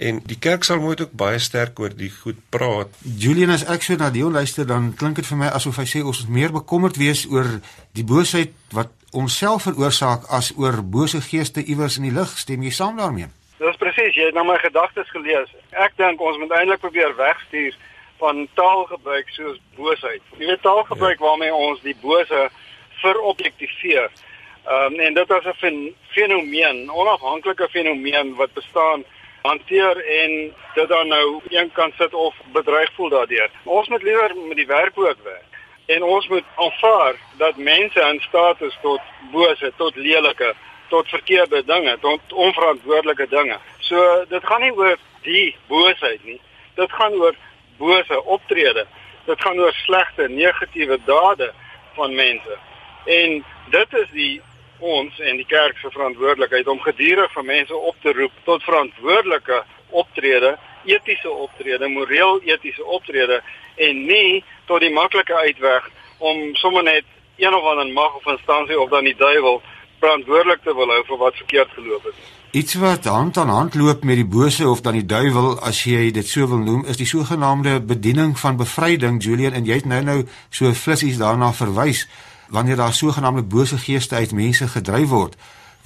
En 0.00 0.22
die 0.24 0.38
kerk 0.38 0.64
sal 0.64 0.80
moet 0.80 1.00
ook 1.00 1.12
baie 1.12 1.38
sterk 1.38 1.78
oor 1.78 1.92
die 1.96 2.10
goed 2.22 2.38
praat. 2.48 2.88
Julian 3.04 3.50
as 3.50 3.66
ek 3.68 3.82
so 3.82 3.96
na 4.00 4.10
die 4.10 4.24
luister 4.24 4.66
dan 4.66 4.94
klink 4.96 5.16
dit 5.16 5.26
vir 5.26 5.36
my 5.36 5.46
asof 5.46 5.76
hy 5.76 5.84
sê 5.84 6.00
ons 6.04 6.22
moet 6.24 6.36
meer 6.38 6.52
bekommerd 6.52 6.96
wees 6.96 7.26
oor 7.28 7.60
die 7.92 8.04
boosheid 8.04 8.52
wat 8.72 8.88
onsself 9.12 9.62
veroorsaak 9.62 10.26
as 10.28 10.52
oor 10.56 10.82
bose 10.84 11.20
geeste 11.20 11.64
iewers 11.64 11.96
in 11.96 12.08
die 12.08 12.14
lug. 12.14 12.38
Stem 12.38 12.62
jy 12.62 12.70
saam 12.70 12.96
daarmee? 12.96 13.28
Dis 13.58 13.76
presies, 13.76 14.14
jy 14.16 14.30
het 14.30 14.34
nou 14.34 14.46
my 14.48 14.56
gedagtes 14.58 15.10
gelees. 15.10 15.50
Ek 15.70 15.96
dink 16.00 16.20
ons 16.20 16.38
moet 16.40 16.52
eintlik 16.56 16.80
probeer 16.80 17.16
wegstuur 17.18 17.76
van 18.20 18.48
taalgebruik 18.54 19.28
soos 19.28 19.60
boosheid. 19.76 20.22
Jy 20.38 20.46
weet 20.46 20.62
taalgebruik 20.62 21.18
ja. 21.18 21.24
waarmee 21.26 21.54
ons 21.54 21.80
die 21.84 21.96
bose 22.00 22.48
verobjektiveer. 23.02 24.10
Ehm 24.68 24.94
um, 24.94 25.00
en 25.00 25.14
dit 25.14 25.30
is 25.30 25.46
'n 25.62 25.94
fenomeen, 26.16 26.90
onafhanklike 26.92 27.68
fenomeen 27.68 28.34
wat 28.34 28.52
bestaan 28.52 29.04
hanteer 29.42 29.96
en 30.04 30.54
dit 30.74 30.88
dan 30.88 31.08
nou 31.08 31.40
een 31.48 31.72
kant 31.72 31.94
sit 31.98 32.14
of 32.14 32.34
bedreig 32.52 32.92
voel 32.94 33.08
daardeur. 33.08 33.50
Ons 33.64 33.88
moet 33.88 34.02
liewer 34.02 34.34
met 34.48 34.56
die 34.56 34.66
werk 34.66 34.98
ook 34.98 35.16
werk. 35.24 35.49
En 35.86 36.02
ons 36.02 36.28
moet 36.28 36.44
aanvaar 36.54 37.14
dat 37.38 37.56
mense 37.56 38.00
in 38.00 38.20
staat 38.20 38.60
is 38.60 38.78
tot 38.82 39.00
bose, 39.32 39.72
tot 39.76 39.96
lelike 39.96 40.54
tot 40.90 41.08
verkeerde 41.08 41.64
dinge, 41.64 41.98
tot 42.00 42.32
onverantwoordelike 42.32 43.26
dinge. 43.28 43.58
So 43.78 44.24
dit 44.28 44.44
gaan 44.44 44.60
nie 44.60 44.72
oor 44.74 44.98
die 45.22 45.56
boosheid 45.68 46.24
nie. 46.24 46.40
Dit 46.74 46.92
gaan 46.92 47.14
oor 47.14 47.36
bose 47.78 48.24
optrede. 48.24 48.86
Dit 49.24 49.42
gaan 49.42 49.60
oor 49.60 49.72
slegte, 49.84 50.28
negatiewe 50.28 50.98
dade 51.04 51.52
van 51.94 52.14
mense. 52.14 52.58
En 53.04 53.44
dit 53.70 53.98
is 54.02 54.10
die 54.12 54.40
ons 54.78 55.18
en 55.20 55.36
die 55.36 55.46
kerk 55.46 55.78
se 55.78 55.92
verantwoordelikheid 55.92 56.68
om 56.68 56.80
gedurig 56.80 57.32
vir 57.36 57.44
mense 57.44 57.76
op 57.76 57.96
te 58.02 58.12
roep 58.16 58.36
tot 58.44 58.64
verantwoordelike 58.64 59.62
optrede, 60.02 60.56
etiese 60.84 61.30
optrede, 61.30 61.88
moreel 61.88 62.40
etiese 62.44 62.84
optrede 62.84 63.42
en 63.76 64.04
nie 64.06 64.44
tot 64.66 64.80
die 64.80 64.92
maklike 64.92 65.34
uitweg 65.34 65.90
om 66.18 66.54
sommer 66.54 66.82
net 66.82 67.04
een 67.36 67.54
of 67.54 67.64
ander 67.64 67.92
mag 67.92 68.14
of 68.14 68.26
instansie 68.26 68.80
of 68.80 68.90
dan 68.90 69.04
die 69.04 69.16
duiwel 69.16 69.62
verantwoordelik 70.00 70.62
te 70.64 70.74
wil 70.74 70.92
hou 70.92 71.02
vir 71.06 71.18
wat 71.18 71.36
verkeerd 71.36 71.72
geloop 71.76 72.04
het. 72.04 72.14
Iets 72.50 72.74
wat 72.82 73.04
hand 73.04 73.36
aan 73.36 73.48
hand 73.48 73.74
loop 73.74 74.02
met 74.04 74.16
die 74.18 74.26
bose 74.26 74.68
of 74.68 74.80
dan 74.80 74.96
die 74.98 75.06
duiwel 75.06 75.60
as 75.62 75.84
jy 75.86 76.10
dit 76.10 76.26
so 76.26 76.48
wil 76.50 76.58
noem, 76.58 76.82
is 76.90 76.98
die 76.98 77.06
sogenaamde 77.06 77.76
bediening 77.80 78.34
van 78.38 78.58
bevryding, 78.58 79.20
Julian, 79.22 79.54
en 79.54 79.68
jy 79.68 79.78
het 79.78 79.86
nou 79.86 80.02
nou 80.02 80.18
so 80.50 80.72
flissies 80.74 81.20
daarna 81.20 81.52
verwys 81.54 82.08
wanneer 82.50 82.76
daar 82.76 82.92
sogenaamde 82.92 83.42
bose 83.42 83.78
geeste 83.78 84.14
uit 84.14 84.32
mense 84.32 84.66
gedryf 84.68 85.08
word. 85.08 85.36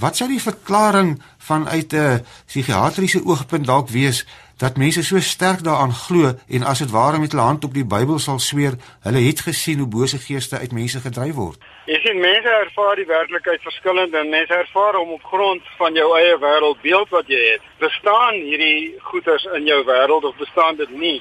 Wat 0.01 0.17
sou 0.17 0.29
die 0.29 0.41
verklaring 0.43 1.21
vanuit 1.39 1.93
'n 1.93 2.25
psigiatriese 2.47 3.21
oogpunt 3.25 3.67
dalk 3.67 3.89
wees 3.89 4.25
dat 4.59 4.77
mense 4.77 5.03
so 5.03 5.19
sterk 5.19 5.65
daaraan 5.65 5.93
glo 5.93 6.33
en 6.49 6.63
as 6.63 6.79
dit 6.79 6.91
ware 6.91 7.19
met 7.19 7.33
hulle 7.33 7.43
hand 7.43 7.65
op 7.65 7.75
die 7.75 7.85
Bybel 7.85 8.19
sal 8.19 8.39
sweer, 8.39 8.77
hulle 9.03 9.23
het 9.27 9.41
gesien 9.41 9.79
hoe 9.79 9.89
bose 9.89 10.19
geeste 10.19 10.59
uit 10.59 10.73
mense 10.73 11.01
gedryf 11.01 11.35
word. 11.35 11.59
Jy 11.91 11.99
sien 12.05 12.21
mense 12.21 12.49
ervaar 12.49 12.97
die 12.97 13.07
werklikheid 13.07 13.63
verskillend 13.63 14.15
en 14.15 14.31
mense 14.31 14.55
ervaar 14.55 14.95
hom 15.01 15.17
op 15.17 15.25
grond 15.33 15.67
van 15.79 15.99
jou 15.99 16.07
eie 16.19 16.37
wêreldbeeld 16.39 17.11
wat 17.17 17.27
jy 17.29 17.41
het. 17.51 17.67
Bestaan 17.83 18.39
hierdie 18.41 18.95
goeters 19.11 19.45
in 19.59 19.67
jou 19.67 19.81
wêreld 19.89 20.25
of 20.25 20.37
bestaan 20.37 20.79
dit 20.79 20.91
nie? 20.91 21.19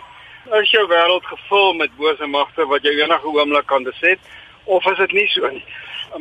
Is 0.61 0.71
jou 0.71 0.85
wêreld 0.87 1.25
gevul 1.25 1.73
met 1.79 1.97
bose 1.97 2.27
magte 2.27 2.67
wat 2.69 2.85
jou 2.85 2.93
enige 2.99 3.33
oomblik 3.33 3.65
kan 3.65 3.83
beset 3.83 4.19
of 4.63 4.85
is 4.91 4.97
dit 4.97 5.17
nie 5.19 5.27
so 5.33 5.49
nie? 5.49 5.65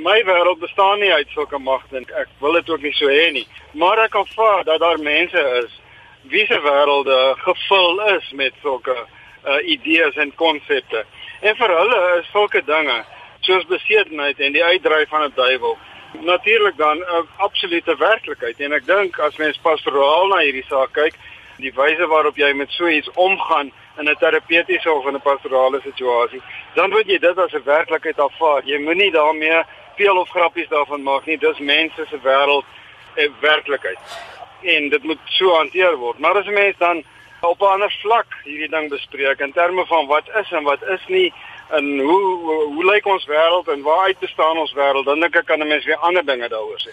My 0.00 0.16
wêreld 0.24 0.58
bestaan 0.64 0.98
nie 1.04 1.12
uit 1.12 1.28
sulke 1.36 1.58
magte 1.60 2.00
en 2.00 2.08
ek 2.16 2.28
wil 2.40 2.56
dit 2.56 2.70
ook 2.70 2.82
nie 2.82 2.96
so 2.96 3.12
hê 3.12 3.28
nie. 3.36 3.46
Maar 3.76 4.06
ek 4.06 4.16
kan 4.16 4.26
vaar 4.32 4.64
dat 4.64 4.80
daar 4.80 4.98
mense 4.98 5.46
is 5.60 5.81
wie 6.22 6.46
se 6.46 6.60
wêrelde 6.60 7.34
gevul 7.36 8.00
is 8.16 8.32
met 8.32 8.52
sulke 8.62 8.96
uh, 9.46 9.68
idees 9.68 10.14
en 10.16 10.34
konsepte. 10.34 11.04
En 11.40 11.56
vir 11.56 11.68
hulle 11.68 12.18
is 12.20 12.30
sulke 12.30 12.62
dinge 12.64 13.04
soos 13.40 13.66
besedenheid 13.66 14.40
en 14.40 14.52
die 14.52 14.64
uitdryf 14.64 15.08
van 15.08 15.24
'n 15.24 15.32
duiwel 15.34 15.78
natuurlik 16.20 16.76
dan 16.76 16.98
'n 16.98 17.28
absolute 17.36 17.96
werklikheid. 17.96 18.60
En 18.60 18.72
ek 18.72 18.86
dink 18.86 19.18
as 19.18 19.36
mens 19.36 19.58
pastoraal 19.58 20.26
na 20.26 20.38
hierdie 20.38 20.64
saak 20.68 20.92
kyk, 20.92 21.14
die 21.56 21.72
wyse 21.74 22.06
waarop 22.06 22.36
jy 22.36 22.52
met 22.52 22.70
so 22.70 22.86
iets 22.88 23.10
omgaan 23.14 23.72
in 23.98 24.08
'n 24.08 24.16
terapeutiese 24.18 24.92
of 24.92 25.06
in 25.06 25.14
'n 25.14 25.22
pastorale 25.22 25.80
situasie, 25.80 26.42
dan 26.74 26.90
moet 26.90 27.06
jy 27.06 27.18
dit 27.18 27.38
as 27.38 27.52
'n 27.52 27.64
werklikheid 27.64 28.20
aanvaar. 28.20 28.62
Jy 28.64 28.78
moenie 28.78 29.10
daarmee 29.10 29.62
veel 29.96 30.16
of 30.16 30.28
grappies 30.28 30.68
daarvan 30.68 31.02
maak 31.02 31.26
nie. 31.26 31.38
Dis 31.38 31.58
mense 31.58 32.06
se 32.08 32.18
wêreld 32.22 32.64
'n 33.16 33.34
werklikheid 33.40 33.98
en 34.64 34.88
dit 34.88 35.02
moet 35.02 35.18
so 35.24 35.54
hanteer 35.54 35.96
word. 35.96 36.18
Maar 36.18 36.36
as 36.36 36.46
'n 36.46 36.52
mens 36.52 36.76
dan 36.78 37.04
op 37.40 37.60
'n 37.60 37.72
ander 37.74 37.92
vlak 38.02 38.26
hierdie 38.44 38.68
ding 38.68 38.88
bespreek 38.88 39.38
in 39.38 39.52
terme 39.52 39.86
van 39.86 40.06
wat 40.06 40.26
is 40.40 40.52
en 40.52 40.62
wat 40.62 40.82
is 40.82 41.04
nie 41.08 41.32
en 41.70 41.98
hoe 41.98 42.22
hoe, 42.44 42.64
hoe 42.74 42.84
lyk 42.84 43.06
ons 43.06 43.26
wêreld 43.26 43.68
en 43.68 43.82
waar 43.82 44.06
uit 44.06 44.18
bestaan 44.18 44.58
ons 44.58 44.72
wêreld 44.72 45.04
dan 45.04 45.20
dink 45.20 45.36
ek 45.36 45.46
kan 45.46 45.60
'n 45.60 45.68
mens 45.68 45.84
weer 45.84 45.96
ander 45.96 46.24
dinge 46.26 46.48
daaroor 46.48 46.82
sê. 46.86 46.92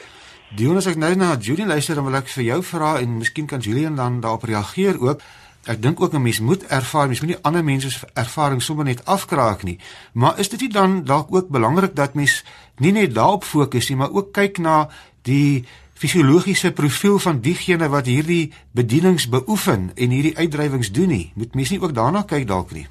Dion 0.50 0.78
as 0.78 0.88
ek 0.88 0.96
nou 0.96 1.16
na 1.16 1.36
Julie 1.36 1.66
luister 1.66 1.96
dan 1.96 2.06
wil 2.06 2.16
ek 2.16 2.28
vir 2.28 2.44
jou 2.44 2.64
vra 2.64 3.00
en 3.00 3.18
miskien 3.18 3.46
kan 3.46 3.60
Julian 3.60 3.96
dan 3.96 4.20
daarop 4.20 4.44
reageer 4.44 5.02
ook. 5.02 5.22
Ek 5.66 5.82
dink 5.82 6.02
ook 6.02 6.14
'n 6.14 6.22
mens 6.22 6.40
moet 6.40 6.66
ervaar, 6.68 7.08
mens 7.08 7.22
moet 7.22 7.30
nie 7.30 7.44
ander 7.44 7.64
mense 7.64 7.92
se 7.92 8.08
ervaring 8.14 8.62
sommer 8.62 8.86
net 8.86 9.06
afkraak 9.06 9.64
nie. 9.64 9.80
Maar 10.14 10.40
is 10.40 10.50
dit 10.50 10.60
nie 10.60 10.70
dan 10.70 11.04
dalk 11.04 11.28
ook 11.36 11.48
belangrik 11.50 11.96
dat 11.96 12.14
mens 12.14 12.44
nie 12.78 12.92
net 12.92 13.14
daarop 13.14 13.44
fokus 13.44 13.90
nie, 13.90 13.98
maar 13.98 14.12
ook 14.12 14.32
kyk 14.32 14.58
na 14.58 14.90
die 15.22 15.66
fisiologiese 16.00 16.72
profiel 16.72 17.20
van 17.20 17.42
diegene 17.44 17.90
wat 17.92 18.08
hierdie 18.08 18.52
bedienings 18.72 19.28
beoefen 19.30 19.92
en 19.96 20.16
hierdie 20.16 20.38
uitdrywings 20.38 20.94
doen 20.96 21.12
nie. 21.12 21.26
Moet 21.36 21.60
mens 21.60 21.74
nie 21.74 21.82
ook 21.82 21.94
daarna 21.96 22.24
kyk 22.28 22.48
dalk 22.48 22.72
nie? 22.72 22.88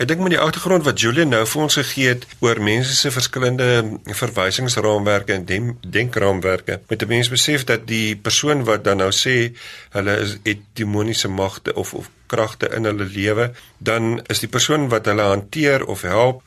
Ek 0.00 0.08
dink 0.08 0.22
met 0.24 0.32
die 0.32 0.40
agtergrond 0.40 0.86
wat 0.86 1.00
Julian 1.02 1.28
nou 1.34 1.42
vir 1.44 1.60
ons 1.60 1.74
gegee 1.76 2.12
het 2.14 2.22
oor 2.40 2.56
mense 2.64 2.94
se 2.96 3.10
verskillende 3.12 3.66
verwysingsraamwerke 4.16 5.34
en 5.34 5.74
denkraamwerke, 5.96 6.78
moet 6.88 7.02
'n 7.02 7.08
mens 7.08 7.28
besef 7.28 7.66
dat 7.68 7.84
die 7.86 8.16
persoon 8.16 8.64
wat 8.64 8.84
dan 8.84 8.96
nou 8.96 9.10
sê 9.12 9.52
hulle 9.90 10.14
is 10.24 10.38
het 10.44 10.62
demoniese 10.72 11.28
magte 11.28 11.74
of 11.74 11.92
of 11.94 12.08
kragte 12.26 12.70
in 12.76 12.84
hulle 12.84 13.04
lewe, 13.04 13.52
dan 13.78 14.22
is 14.26 14.40
die 14.40 14.48
persoon 14.48 14.88
wat 14.88 15.04
hulle 15.04 15.22
hanteer 15.22 15.84
of 15.84 16.02
help 16.02 16.42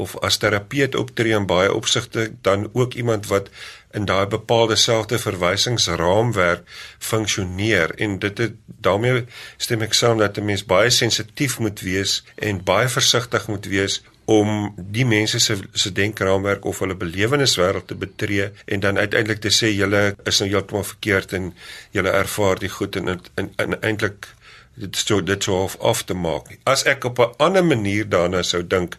of 0.00 0.16
as 0.20 0.36
terapeut 0.40 0.94
optree 0.94 1.34
in 1.36 1.46
baie 1.46 1.72
opsigte 1.72 2.30
dan 2.40 2.70
ook 2.72 2.94
iemand 2.94 3.26
wat 3.26 3.50
in 3.92 4.04
daai 4.08 4.26
bepaalde 4.26 4.76
selfde 4.76 5.18
verwysingsraamwerk 5.18 6.62
funksioneer. 6.98 7.94
En 7.94 8.18
dit 8.18 8.38
het 8.38 8.54
daarmee 8.64 9.24
stem 9.56 9.84
ek 9.84 9.92
saam 9.92 10.18
dat 10.18 10.38
'n 10.38 10.44
mens 10.44 10.64
baie 10.64 10.90
sensitief 10.90 11.58
moet 11.58 11.80
wees 11.80 12.24
en 12.34 12.64
baie 12.64 12.88
versigtig 12.88 13.48
moet 13.48 13.66
wees 13.66 14.02
om 14.24 14.74
die 14.76 15.04
mense 15.06 15.38
se 15.38 15.56
se 15.72 15.92
denkraamwerk 15.92 16.64
of 16.64 16.78
hulle 16.78 16.94
beleweniswêreld 16.94 17.86
te 17.86 17.94
betree 17.94 18.50
en 18.64 18.80
dan 18.80 18.98
uiteindelik 18.98 19.40
te 19.40 19.50
sê 19.50 19.72
julle 19.74 20.16
is 20.24 20.38
nou 20.40 20.50
heeltemal 20.50 20.84
verkeerd 20.84 21.32
en 21.32 21.54
julle 21.90 22.10
ervaar 22.10 22.58
die 22.58 22.68
goed 22.68 22.96
en 22.96 23.08
en, 23.34 23.50
en 23.56 23.80
eintlik 23.82 24.28
dit 24.74 24.96
sou 24.96 25.20
dit 25.22 25.44
sou 25.44 25.58
af, 25.64 25.76
af 25.80 26.04
te 26.08 26.14
maak. 26.14 26.48
As 26.64 26.84
ek 26.88 27.04
op 27.04 27.18
'n 27.18 27.34
ander 27.36 27.64
manier 27.64 28.08
daarna 28.08 28.42
sou 28.42 28.62
dink 28.66 28.96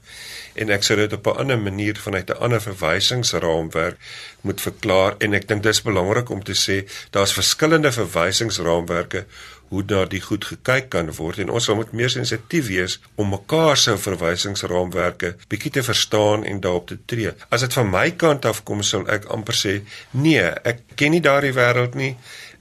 en 0.54 0.70
ek 0.70 0.84
sou 0.84 0.98
dit 0.98 1.14
op 1.14 1.28
'n 1.28 1.40
ander 1.40 1.60
manier 1.60 1.98
vanuit 1.98 2.30
'n 2.30 2.38
ander 2.40 2.62
verwysingsraamwerk 2.62 3.98
moet 4.42 4.62
verklaar 4.62 5.16
en 5.18 5.34
ek 5.34 5.48
dink 5.48 5.64
dis 5.64 5.82
belangrik 5.82 6.30
om 6.30 6.44
te 6.44 6.54
sê 6.54 6.90
daar's 7.10 7.34
verskillende 7.34 7.92
verwysingsraamwerke 7.92 9.26
hoe 9.74 9.86
daar 9.86 10.10
die 10.10 10.22
goed 10.22 10.46
gekyk 10.46 10.90
kan 10.90 11.10
word 11.18 11.40
en 11.42 11.50
ons 11.50 11.68
moet 11.68 11.92
meer 11.92 12.10
sensitief 12.10 12.68
wees 12.68 13.00
om 13.16 13.32
mekaar 13.34 13.78
se 13.78 13.96
verwysingsraamwerke 13.98 15.36
bietjie 15.48 15.72
te 15.72 15.84
verstaan 15.84 16.44
en 16.44 16.60
daarop 16.60 16.88
te 16.88 16.98
tree. 17.06 17.32
As 17.50 17.66
dit 17.66 17.74
van 17.74 17.90
my 17.90 18.12
kant 18.12 18.46
af 18.46 18.64
kom 18.64 18.84
sal 18.84 19.08
ek 19.10 19.26
amper 19.26 19.58
sê 19.58 19.74
nee, 20.12 20.46
ek 20.64 20.84
ken 20.96 21.16
nie 21.16 21.24
daardie 21.26 21.56
wêreld 21.58 21.98
nie 21.98 22.16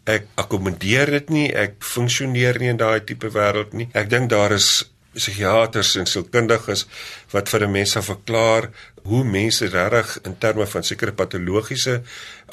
ek 0.05 0.27
akkommodeer 0.35 1.11
dit 1.11 1.31
nie, 1.31 1.49
ek 1.55 1.79
funksioneer 1.87 2.59
nie 2.59 2.73
in 2.73 2.81
daai 2.81 3.05
tipe 3.07 3.31
wêreld 3.31 3.73
nie. 3.73 3.88
Ek 3.95 4.11
dink 4.11 4.31
daar 4.31 4.53
is 4.53 4.85
psigiaters 5.12 5.93
en 6.01 6.09
sielkundiges 6.09 6.87
wat 7.33 7.51
vir 7.53 7.67
mense 7.69 8.01
verklaar 8.03 8.71
hoe 9.09 9.23
mense 9.29 9.69
regtig 9.69 10.15
in 10.29 10.38
terme 10.41 10.67
van 10.67 10.87
sekere 10.87 11.12
patologiese 11.12 12.01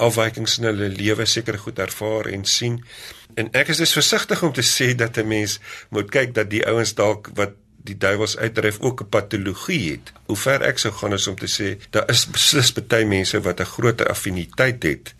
afwykings 0.07 0.57
in 0.59 0.69
hulle 0.71 0.89
lewe 0.91 1.27
seker 1.29 1.59
goed 1.61 1.79
ervaar 1.79 2.29
en 2.33 2.45
sien. 2.45 2.81
En 3.39 3.51
ek 3.55 3.71
is 3.73 3.81
dus 3.83 3.95
versigtig 3.95 4.43
om 4.43 4.53
te 4.53 4.65
sê 4.65 4.91
dat 4.95 5.17
'n 5.17 5.27
mens 5.27 5.59
moet 5.89 6.11
kyk 6.11 6.33
dat 6.33 6.49
die 6.49 6.65
ouens 6.67 6.93
dalk 6.95 7.31
wat 7.35 7.55
die 7.89 7.97
duiwels 7.97 8.37
uitdryf 8.37 8.79
ook 8.79 9.01
'n 9.01 9.09
patologie 9.09 9.91
het. 9.91 10.11
Hoe 10.25 10.37
ver 10.37 10.61
ek 10.61 10.77
sou 10.77 10.91
gaan 10.93 11.13
is 11.13 11.27
om 11.27 11.35
te 11.35 11.47
sê 11.47 11.77
daar 11.91 12.09
is 12.09 12.27
beslis 12.27 12.73
baie 12.73 13.05
mense 13.05 13.41
wat 13.41 13.59
'n 13.59 13.65
groter 13.65 14.07
affiniteit 14.07 14.83
het 14.83 15.15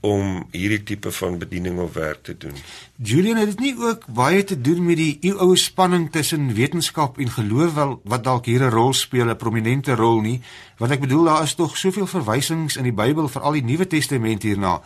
om 0.00 0.46
hierdie 0.52 0.82
tipe 0.82 1.10
van 1.12 1.38
bediening 1.38 1.78
of 1.78 1.92
werk 1.94 2.22
te 2.22 2.36
doen. 2.36 2.54
Julian 2.96 3.36
het 3.36 3.50
dit 3.52 3.60
nie 3.60 3.74
ook 3.76 4.06
baie 4.06 4.44
te 4.44 4.60
doen 4.60 4.84
met 4.86 4.96
die 4.96 5.18
eeue 5.20 5.56
spanning 5.56 6.08
tussen 6.12 6.54
wetenskap 6.56 7.18
en 7.18 7.28
geloof 7.30 7.74
wel 7.74 8.00
wat 8.04 8.24
dalk 8.24 8.46
hier 8.46 8.62
'n 8.64 8.72
rol 8.72 8.92
speel, 8.92 9.28
'n 9.28 9.36
prominente 9.36 9.94
rol 9.94 10.20
nie, 10.20 10.40
want 10.78 10.92
ek 10.92 11.00
bedoel 11.00 11.24
daar 11.24 11.42
is 11.42 11.54
tog 11.54 11.76
soveel 11.76 12.06
verwysings 12.06 12.76
in 12.76 12.82
die 12.82 12.92
Bybel 12.92 13.28
vir 13.28 13.42
al 13.42 13.52
die 13.52 13.64
Nuwe 13.64 13.86
Testament 13.86 14.42
hierna. 14.42 14.80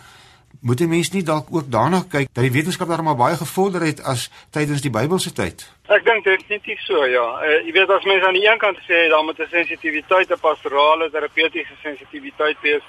Moet 0.61 0.81
'n 0.81 0.89
mens 0.89 1.11
nie 1.11 1.23
dalk 1.23 1.47
ook 1.51 1.71
daarna 1.71 2.05
kyk 2.09 2.29
dat 2.33 2.45
die 2.45 2.53
wetenskap 2.53 2.89
daar 2.89 3.03
maar 3.03 3.17
baie 3.17 3.37
gevorder 3.37 3.83
het 3.83 4.03
as 4.03 4.31
tydens 4.51 4.81
die 4.81 4.91
Bybelse 4.91 5.33
tyd? 5.33 5.71
Ek 5.89 6.05
dink 6.05 6.25
definitief 6.25 6.81
so, 6.81 7.05
ja. 7.05 7.27
Uh, 7.43 7.67
jy 7.67 7.73
weet 7.73 7.91
as 7.91 8.05
mense 8.05 8.27
aan 8.27 8.35
die 8.35 8.49
een 8.51 8.59
kant 8.59 8.79
sê 8.79 9.09
dan 9.09 9.25
moet 9.25 9.39
'n 9.39 9.47
sensitiwiteit, 9.51 10.31
'n 10.31 10.41
pastorale, 10.41 11.11
terapeutiese 11.11 11.75
sensitiwiteit 11.83 12.57
wees 12.63 12.83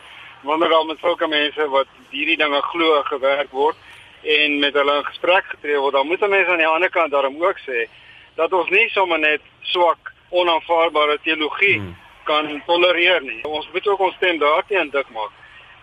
wanneer 0.46 0.70
daar 0.70 0.86
met 0.86 1.02
sulke 1.02 1.28
mense 1.28 1.68
wat 1.74 1.88
hierdie 2.10 2.38
dinge 2.38 2.62
glo 2.72 3.02
gewerk 3.10 3.52
word 3.52 3.76
en 4.24 4.60
met 4.60 4.74
hulle 4.74 4.96
in 5.00 5.06
gesprek 5.06 5.46
getree 5.54 5.78
word, 5.78 5.94
dan 5.94 6.08
moet 6.08 6.28
mense 6.28 6.52
aan 6.52 6.62
die 6.64 6.68
ander 6.68 6.90
kant 6.90 7.12
daarom 7.12 7.38
ook 7.44 7.60
sê 7.66 7.86
dat 8.36 8.54
ons 8.54 8.70
nie 8.70 8.88
sommer 8.94 9.20
net 9.20 9.42
swak 9.62 10.12
onaanvaarbare 10.30 11.18
teologie 11.24 11.78
hmm. 11.80 11.96
kan 12.24 12.62
tolereer 12.66 13.22
nie. 13.22 13.42
Ons 13.46 13.68
moet 13.74 13.88
ook 13.88 14.00
ons 14.00 14.16
stem 14.16 14.40
daarteen 14.42 14.90
dik 14.90 15.10
maak. 15.14 15.32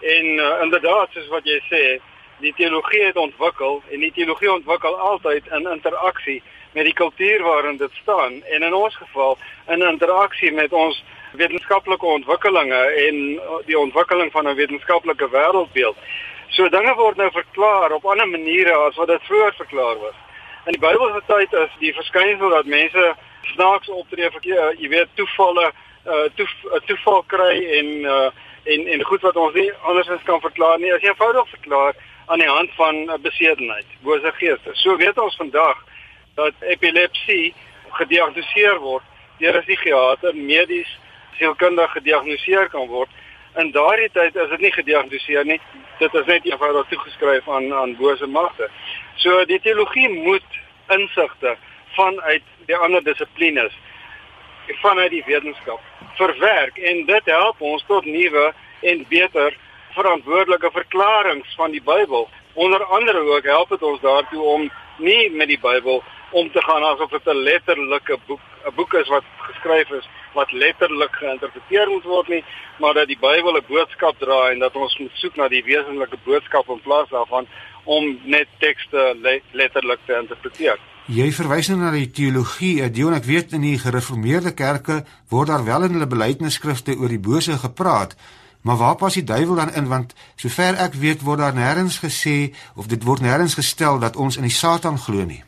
En 0.03 0.27
uh, 0.27 0.49
inderdaad 0.63 1.15
soos 1.15 1.29
wat 1.31 1.47
jy 1.47 1.61
sê, 1.71 1.83
die 2.43 2.53
teologie 2.59 3.05
het 3.07 3.17
ontwikkel 3.17 3.83
en 3.91 4.03
die 4.03 4.13
teologie 4.13 4.51
ontwikkel 4.53 4.99
altyd 4.99 5.47
in 5.55 5.69
interaksie 5.71 6.41
met 6.73 6.89
die 6.89 6.97
kultuur 6.99 7.43
waarin 7.47 7.77
dit 7.77 8.01
staan 8.03 8.41
en 8.43 8.63
in 8.63 8.75
ons 8.75 8.97
geval 8.97 9.39
in 9.69 9.85
interaksie 9.87 10.53
met 10.53 10.73
ons 10.73 11.03
wetenskaplike 11.33 12.07
ontwikkelinge 12.07 12.83
en 13.07 13.17
die 13.67 13.79
ontwikkeling 13.79 14.33
van 14.33 14.49
'n 14.49 14.55
wetenskaplike 14.55 15.29
wêreldbeeld. 15.31 15.97
So 16.49 16.69
dinge 16.69 16.95
word 16.95 17.17
nou 17.17 17.31
verklaar 17.31 17.93
op 17.93 18.05
ander 18.05 18.29
maniere 18.29 18.73
as 18.73 18.97
wat 18.97 19.09
dit 19.09 19.23
vroeër 19.23 19.55
verklaar 19.57 19.99
was. 19.99 20.15
In 20.67 20.73
die 20.73 20.81
Bybelse 20.81 21.23
tyd 21.27 21.53
is 21.53 21.71
die 21.79 21.95
verskynsel 21.95 22.49
dat 22.49 22.65
mense 22.65 23.15
snaaks 23.43 23.89
optree 23.89 24.31
vir 24.31 24.45
uh, 24.45 24.71
jy 24.79 24.89
weet 24.89 25.09
toevalle 25.15 25.71
uh, 26.07 26.27
toef, 26.35 26.53
uh, 26.71 26.81
toeval 26.87 27.23
kry 27.27 27.57
en 27.79 27.89
uh, 28.05 28.29
en 28.65 28.87
en 28.87 29.05
goed 29.05 29.25
wat 29.27 29.37
ons 29.37 29.55
nie 29.55 29.73
andersins 29.83 30.23
kan 30.23 30.41
verklaar 30.41 30.79
nie. 30.79 30.93
Jy 30.93 31.09
eenvoudig 31.09 31.49
verklaar 31.49 31.95
aan 32.27 32.39
die 32.39 32.49
hand 32.49 32.71
van 32.77 33.21
besedenheid, 33.23 33.87
bose 34.07 34.33
geeste. 34.33 34.71
So 34.73 34.97
weet 34.97 35.19
ons 35.19 35.37
vandag 35.37 35.81
dat 36.35 36.55
epilepsie 36.61 37.55
gediagnoseer 37.99 38.79
word 38.79 39.09
deur 39.39 39.57
'n 39.57 39.65
psigiater 39.65 40.37
medies 40.37 40.99
sielkundig 41.39 41.93
gediagnoseer 41.93 42.69
kan 42.69 42.89
word. 42.89 43.11
In 43.61 43.71
daardie 43.71 44.11
tyd 44.13 44.37
is 44.37 44.49
dit 44.49 44.61
nie 44.61 44.73
gediagnoseer 44.73 45.45
nie. 45.45 45.61
Dit 45.99 46.15
is 46.15 46.27
net 46.27 46.45
eenvoudig 46.45 46.89
toegeskryf 46.89 47.49
aan 47.49 47.73
aan 47.75 47.97
bose 47.97 48.27
magte. 48.27 48.69
So 49.17 49.45
die 49.45 49.61
teologie 49.61 50.09
moet 50.09 50.61
insigte 50.89 51.57
vanuit 51.97 52.43
die 52.67 52.77
ander 52.77 53.05
dissiplines 53.05 53.73
vanuit 54.81 55.11
die 55.11 55.25
wetenskap 55.27 55.81
verwerk 56.17 56.79
en 56.79 57.05
dit 57.07 57.25
help 57.25 57.61
ons 57.61 57.85
tot 57.89 58.05
nuwe 58.05 58.53
en 58.81 59.05
beter 59.09 59.57
verantwoordelike 59.97 60.71
verklaringe 60.73 61.45
van 61.57 61.71
die 61.71 61.83
Bybel. 61.83 62.29
Onder 62.55 62.85
andere 62.85 63.19
ook 63.19 63.45
help 63.45 63.69
dit 63.69 63.83
ons 63.83 64.01
daartoe 64.01 64.43
om 64.43 64.71
nie 64.97 65.31
met 65.31 65.49
die 65.49 65.61
Bybel 65.61 66.03
om 66.31 66.51
te 66.53 66.63
gaan 66.63 66.85
asof 66.85 67.11
dit 67.11 67.27
'n 67.27 67.45
letterlike 67.49 68.19
boek 68.27 68.41
'n 68.67 68.75
boek 68.75 68.93
is 68.95 69.09
wat 69.09 69.25
geskryf 69.49 69.91
is 69.91 70.09
wat 70.35 70.53
letterlik 70.53 71.15
geïnterpreteer 71.21 71.89
moet 71.89 72.05
word 72.05 72.29
nie, 72.29 72.45
maar 72.79 72.95
dat 72.95 73.07
die 73.07 73.19
Bybel 73.21 73.57
'n 73.57 73.65
boodskap 73.69 74.19
dra 74.19 74.51
en 74.51 74.59
dat 74.59 74.75
ons 74.75 74.99
moet 74.99 75.11
soek 75.15 75.37
na 75.37 75.49
die 75.49 75.65
wesenlike 75.65 76.17
boodskap 76.25 76.69
in 76.69 76.81
plaas 76.81 77.09
daarvan 77.09 77.47
om 77.85 78.19
net 78.25 78.49
tekste 78.59 79.17
le 79.23 79.41
letterlik 79.53 79.99
te 80.07 80.19
interpreteer. 80.21 80.79
Jy 81.07 81.33
verwys 81.33 81.69
nou 81.69 81.79
na 81.81 81.91
die 81.91 82.11
teologie, 82.11 82.91
Dion, 82.91 83.15
ek 83.15 83.25
weet 83.27 83.53
in 83.53 83.65
die 83.67 83.79
gereformeerde 83.79 84.55
kerke 84.55 85.05
word 85.29 85.49
daar 85.49 85.65
wel 85.65 85.83
in 85.83 85.93
hulle 85.93 86.07
belydenisskrifte 86.07 86.95
oor 86.95 87.09
die 87.09 87.19
bose 87.19 87.59
gepraat. 87.59 88.17
Maar 88.63 88.77
waar 88.77 88.97
pas 88.97 89.15
die 89.15 89.25
duiwel 89.25 89.55
dan 89.59 89.75
in 89.75 89.89
want 89.91 90.15
sover 90.37 90.79
ek 90.79 90.95
weet 90.95 91.23
word 91.27 91.43
daar 91.43 91.55
nêrens 91.55 91.99
gesê 91.99 92.55
of 92.75 92.87
dit 92.87 93.03
word 93.03 93.21
nêrens 93.21 93.59
gestel 93.59 93.99
dat 93.99 94.17
ons 94.17 94.37
in 94.39 94.47
die 94.47 94.55
Satan 94.55 94.99
glo 94.99 95.27
nie. 95.27 95.43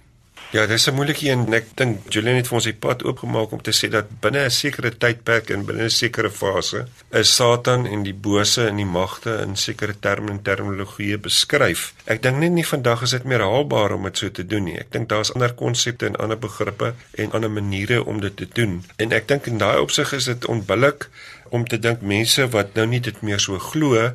Ja, 0.54 0.66
dis 0.66 0.86
'n 0.86 0.94
moeilike 0.94 1.26
een. 1.28 1.52
Ek 1.52 1.64
dink 1.74 2.12
Julian 2.12 2.36
het 2.36 2.46
vir 2.46 2.54
ons 2.54 2.64
die 2.64 2.78
pad 2.78 3.02
oopgemaak 3.02 3.50
om 3.52 3.62
te 3.62 3.72
sê 3.74 3.88
dat 3.90 4.20
binne 4.20 4.44
'n 4.44 4.50
sekere 4.50 4.90
tydperk 4.96 5.50
en 5.50 5.64
binne 5.66 5.84
'n 5.84 5.90
sekere 5.90 6.30
fase 6.30 6.86
is 7.10 7.34
Satan 7.34 7.86
en 7.86 8.02
die 8.02 8.14
bose 8.14 8.66
en 8.66 8.76
die 8.76 8.86
magte 8.86 9.40
in 9.42 9.56
sekere 9.56 9.94
terme 10.00 10.30
en 10.30 10.42
terminologie 10.42 11.18
beskryf. 11.18 11.94
Ek 12.04 12.22
dink 12.22 12.36
net 12.36 12.50
nie 12.50 12.66
vandag 12.66 13.02
is 13.02 13.10
dit 13.10 13.24
meer 13.24 13.40
haalbaar 13.40 13.92
om 13.92 14.02
dit 14.02 14.18
so 14.18 14.30
te 14.30 14.46
doen 14.46 14.64
nie. 14.64 14.78
Ek 14.78 14.92
dink 14.92 15.08
daar's 15.08 15.32
ander 15.32 15.54
konsepte 15.54 16.06
en 16.06 16.16
ander 16.16 16.38
begrippe 16.38 16.94
en 17.14 17.32
ander 17.32 17.50
maniere 17.50 18.04
om 18.04 18.20
dit 18.20 18.36
te 18.36 18.46
doen. 18.52 18.84
En 18.96 19.12
ek 19.12 19.28
dink 19.28 19.46
in 19.46 19.58
daai 19.58 19.80
opsig 19.80 20.12
is 20.12 20.24
dit 20.24 20.44
onbillik 20.46 21.08
om 21.48 21.66
te 21.66 21.78
dink 21.78 22.00
mense 22.00 22.48
wat 22.48 22.74
nou 22.74 22.86
nie 22.86 23.00
dit 23.00 23.22
meer 23.22 23.40
so 23.40 23.58
glo, 23.58 24.12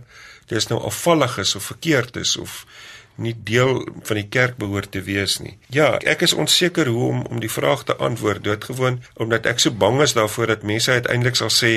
dis 0.47 0.67
nou 0.67 0.81
afvallig 0.81 1.37
is 1.37 1.55
of 1.55 1.63
verkeerd 1.63 2.15
is 2.15 2.37
of 2.37 2.65
nie 3.19 3.35
deel 3.43 3.83
van 4.07 4.19
die 4.19 4.27
kerk 4.31 4.57
behoort 4.61 4.91
te 4.91 5.01
wees 5.05 5.37
nie. 5.43 5.57
Ja, 5.75 5.91
ek 5.99 6.23
is 6.27 6.33
onseker 6.33 6.87
hoe 6.87 7.09
om 7.09 7.21
om 7.29 7.39
die 7.43 7.51
vraag 7.51 7.83
te 7.83 7.95
antwoord 7.95 8.43
doodgewoon 8.43 9.01
omdat 9.15 9.45
ek 9.51 9.59
so 9.59 9.71
bang 9.71 10.01
is 10.05 10.15
daarvoor 10.17 10.55
dat 10.55 10.65
mense 10.67 10.91
uiteindelik 10.91 11.39
sal 11.39 11.53
sê 11.53 11.71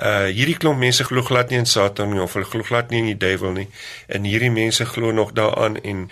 uh 0.00 0.26
hierdie 0.30 0.56
klomp 0.56 0.78
mense 0.80 1.04
glo 1.04 1.22
glad 1.26 1.50
nie 1.50 1.58
in 1.58 1.66
Satan 1.66 2.12
nie 2.14 2.22
of 2.22 2.34
hulle 2.38 2.48
glo 2.48 2.66
glad 2.66 2.90
nie 2.90 3.02
in 3.04 3.10
die 3.12 3.20
duiwel 3.26 3.56
nie 3.56 3.68
en 4.08 4.28
hierdie 4.28 4.52
mense 4.54 4.86
glo 4.86 5.12
nog 5.12 5.32
daaraan 5.36 5.80
en 5.82 6.08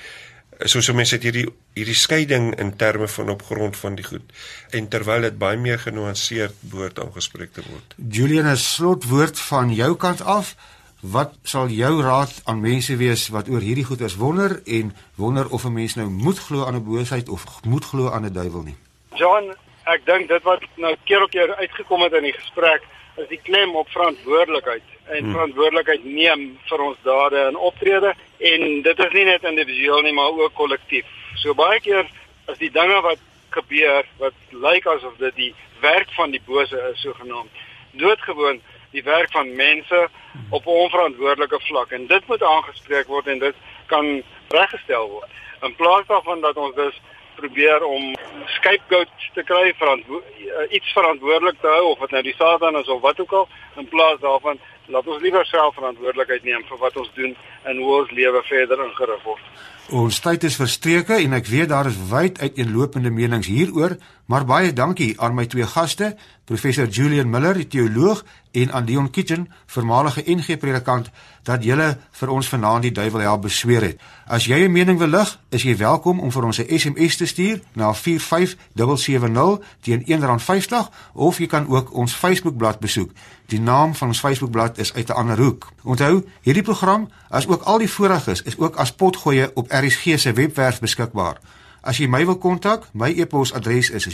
soos 0.67 0.89
so 0.89 0.95
mense 0.97 1.15
het 1.15 1.27
hierdie 1.27 1.47
hierdie 1.79 1.95
skeiding 1.95 2.51
in 2.59 2.73
terme 2.77 3.07
van 3.09 3.31
op 3.31 3.45
grond 3.47 3.77
van 3.77 3.95
die 3.99 4.05
goed 4.05 4.33
en 4.75 4.89
terwyl 4.91 5.29
dit 5.29 5.39
baie 5.39 5.59
meer 5.61 5.79
genuanceerd 5.79 6.57
behoort 6.61 6.99
aangespreek 6.99 7.53
te 7.55 7.63
word. 7.69 7.95
Julian, 7.97 8.51
'n 8.51 8.57
slotwoord 8.57 9.39
van 9.39 9.75
jou 9.75 9.95
kant 9.97 10.23
af. 10.23 10.57
Wat 11.01 11.35
sal 11.43 11.69
jou 11.71 12.03
raad 12.03 12.41
aan 12.45 12.61
mense 12.61 12.97
wees 12.99 13.29
wat 13.31 13.47
oor 13.49 13.63
hierdie 13.63 13.85
goeders 13.87 14.17
wonder 14.19 14.57
en 14.67 14.91
wonder 15.15 15.47
of 15.49 15.65
'n 15.65 15.73
mens 15.73 15.95
nou 15.95 16.09
moet 16.11 16.39
glo 16.39 16.67
aan 16.67 16.75
'n 16.75 16.85
boosheid 16.85 17.29
of 17.29 17.45
moet 17.65 17.85
glo 17.85 18.11
aan 18.11 18.25
'n 18.25 18.33
duiwel 18.33 18.63
nie? 18.63 18.77
John, 19.15 19.55
ek 19.85 20.05
dink 20.05 20.29
dit 20.29 20.43
wat 20.43 20.63
nou 20.75 20.97
keer 21.05 21.23
op 21.23 21.31
keer 21.31 21.55
uitgekom 21.57 22.01
het 22.01 22.13
in 22.13 22.23
die 22.23 22.33
gesprek 22.33 22.83
is 23.17 23.29
die 23.29 23.41
klem 23.43 23.77
op 23.77 23.89
verantwoordelikheid 23.89 24.83
en 25.05 25.23
hmm. 25.23 25.33
verantwoordelikheid 25.33 26.05
neem 26.05 26.59
vir 26.65 26.81
ons 26.81 26.99
dade 27.03 27.39
en 27.39 27.57
optrede 27.57 28.15
en 28.39 28.83
dit 28.83 28.99
is 28.99 29.13
nie 29.13 29.25
net 29.25 29.43
individueel 29.43 30.03
nie 30.03 30.13
maar 30.13 30.31
ook 30.31 30.55
kollektief. 30.55 31.07
So 31.35 31.55
baie 31.55 31.81
keer 31.81 32.11
is 32.47 32.59
die 32.59 32.71
dinge 32.71 33.01
wat 33.01 33.19
gebeur 33.51 34.07
wat 34.19 34.35
lyk 34.51 34.87
asof 34.87 35.17
dit 35.19 35.35
die 35.35 35.55
werk 35.81 36.11
van 36.17 36.31
die 36.31 36.43
bose 36.47 36.91
is 36.93 37.01
sogenaamd 37.01 37.51
doodgewoon 37.93 38.61
die 38.91 39.03
werk 39.03 39.31
van 39.33 39.55
mense 39.57 40.09
op 40.51 40.67
'n 40.67 40.81
onverantwoordelike 40.85 41.61
vlak 41.61 41.91
en 41.91 42.07
dit 42.07 42.27
moet 42.27 42.43
aangespreek 42.43 43.07
word 43.07 43.27
en 43.27 43.39
dit 43.39 43.55
kan 43.87 44.23
reggestel 44.49 45.09
word. 45.09 45.31
In 45.63 45.75
plaas 45.77 46.07
daarvan 46.07 46.41
dat 46.41 46.57
ons 46.57 46.75
dus 46.75 47.01
probeer 47.37 47.85
om 47.85 48.17
scapegoats 48.47 49.31
te 49.35 49.43
kry 49.43 49.73
verantwo 49.79 50.23
eh, 50.23 50.75
iets 50.77 50.93
verantwoordelik 50.93 51.61
te 51.61 51.67
hou 51.67 51.85
of 51.93 51.99
dit 51.99 52.11
nou 52.11 52.23
die 52.23 52.35
Satan 52.35 52.77
is 52.77 52.89
of 52.89 53.01
wat 53.01 53.21
ook 53.21 53.33
al 53.33 53.49
in 53.77 53.89
plaas 53.89 54.21
daarvan 54.21 54.59
laat 54.89 55.07
ons 55.07 55.23
liewer 55.23 55.47
self 55.47 55.75
verantwoordelikheid 55.75 56.45
neem 56.49 56.65
vir 56.69 56.79
wat 56.81 56.97
ons 56.97 57.11
doen 57.15 57.35
en 57.69 57.83
hoe 57.83 57.91
ons 58.01 58.15
lewe 58.17 58.43
verder 58.49 58.85
ingerig 58.85 59.27
word. 59.27 59.45
Ons 59.89 60.19
tyd 60.21 60.45
is 60.45 60.57
verstreke 60.61 61.17
en 61.17 61.37
ek 61.37 61.47
weet 61.49 61.71
daar 61.73 61.89
is 61.89 61.97
wyd 62.11 62.41
uiteenlopende 62.41 63.13
menings 63.13 63.49
hieroor, 63.49 63.97
maar 64.29 64.45
baie 64.49 64.73
dankie 64.77 65.15
aan 65.17 65.37
my 65.37 65.47
twee 65.49 65.65
gaste, 65.65 66.11
professor 66.49 66.89
Julian 66.93 67.31
Miller, 67.33 67.57
die 67.57 67.69
teoloog, 67.73 68.21
en 68.61 68.73
aan 68.73 68.85
Dion 68.85 69.11
Kitchen, 69.11 69.49
voormalige 69.67 70.23
NG 70.27 70.59
predikant, 70.59 71.11
dat 71.43 71.65
julle 71.65 71.97
vir 72.11 72.29
ons 72.29 72.49
vanaand 72.49 72.83
die 72.83 72.93
duiwel 72.93 73.21
help 73.21 73.43
besweer 73.47 73.83
het. 73.83 74.01
As 74.27 74.45
jy 74.45 74.65
'n 74.65 74.73
mening 74.73 74.99
wil 74.99 75.09
lig, 75.09 75.39
is 75.49 75.63
jy 75.63 75.77
welkom 75.77 76.21
om 76.21 76.33
vir 76.33 76.45
ons 76.45 76.59
'n 76.59 76.79
SMS 76.79 77.17
te 77.17 77.27
stuur 77.27 77.61
na 77.73 77.95
45770 77.95 79.59
teen 79.81 80.03
R1.50 80.07 80.91
of 81.13 81.39
jy 81.39 81.47
kan 81.47 81.69
ook 81.69 81.93
ons 81.93 82.13
Facebookblad 82.13 82.79
besoek. 82.79 83.11
Die 83.47 83.61
naam 83.61 83.95
van 83.95 84.09
ons 84.09 84.21
Facebookblad 84.21 84.79
is 84.79 84.95
uit 84.95 85.09
'n 85.09 85.13
ander 85.13 85.39
hoek. 85.39 85.73
Onthou, 85.83 86.25
hierdie 86.41 86.63
program, 86.63 87.09
as 87.29 87.47
ook 87.47 87.63
al 87.63 87.79
die 87.79 87.91
voriges, 87.91 88.43
is 88.43 88.59
ook 88.59 88.77
as 88.77 88.93
potgoeie 88.93 89.51
op 89.55 89.73
RSG 89.73 90.19
se 90.19 90.33
webwerf 90.33 90.81
beskikbaar. 90.81 91.39
As 91.81 91.97
jy 91.97 92.07
my 92.07 92.25
wil 92.27 92.37
kontak, 92.37 92.89
my 92.93 93.09
e-posadres 93.17 93.91
is 93.91 94.05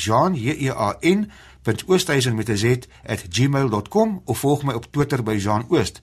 jean.oosthuizen@gmail.com 1.65 4.23
of 4.25 4.39
volg 4.39 4.63
my 4.63 4.73
op 4.73 4.87
Twitter 4.91 5.23
by 5.23 5.37
Jean 5.37 5.65
Oost. 5.69 6.01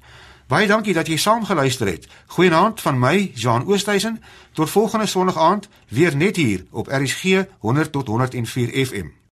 Baie 0.48 0.68
dankie 0.68 0.94
dat 0.94 1.08
jy 1.08 1.18
saam 1.18 1.46
geluister 1.46 1.88
het. 1.88 2.08
Goeienaand 2.26 2.82
van 2.82 3.00
my, 3.00 3.32
Jean 3.36 3.68
Oosthuizen. 3.68 4.24
Tot 4.54 4.70
volgende 4.70 5.06
Sondag 5.06 5.38
aand, 5.38 5.70
weer 5.88 6.16
net 6.16 6.36
hier 6.36 6.66
op 6.72 6.88
RSG 6.88 7.44
100 7.60 7.92
tot 7.92 8.08
104 8.08 8.86
FM. 8.86 9.21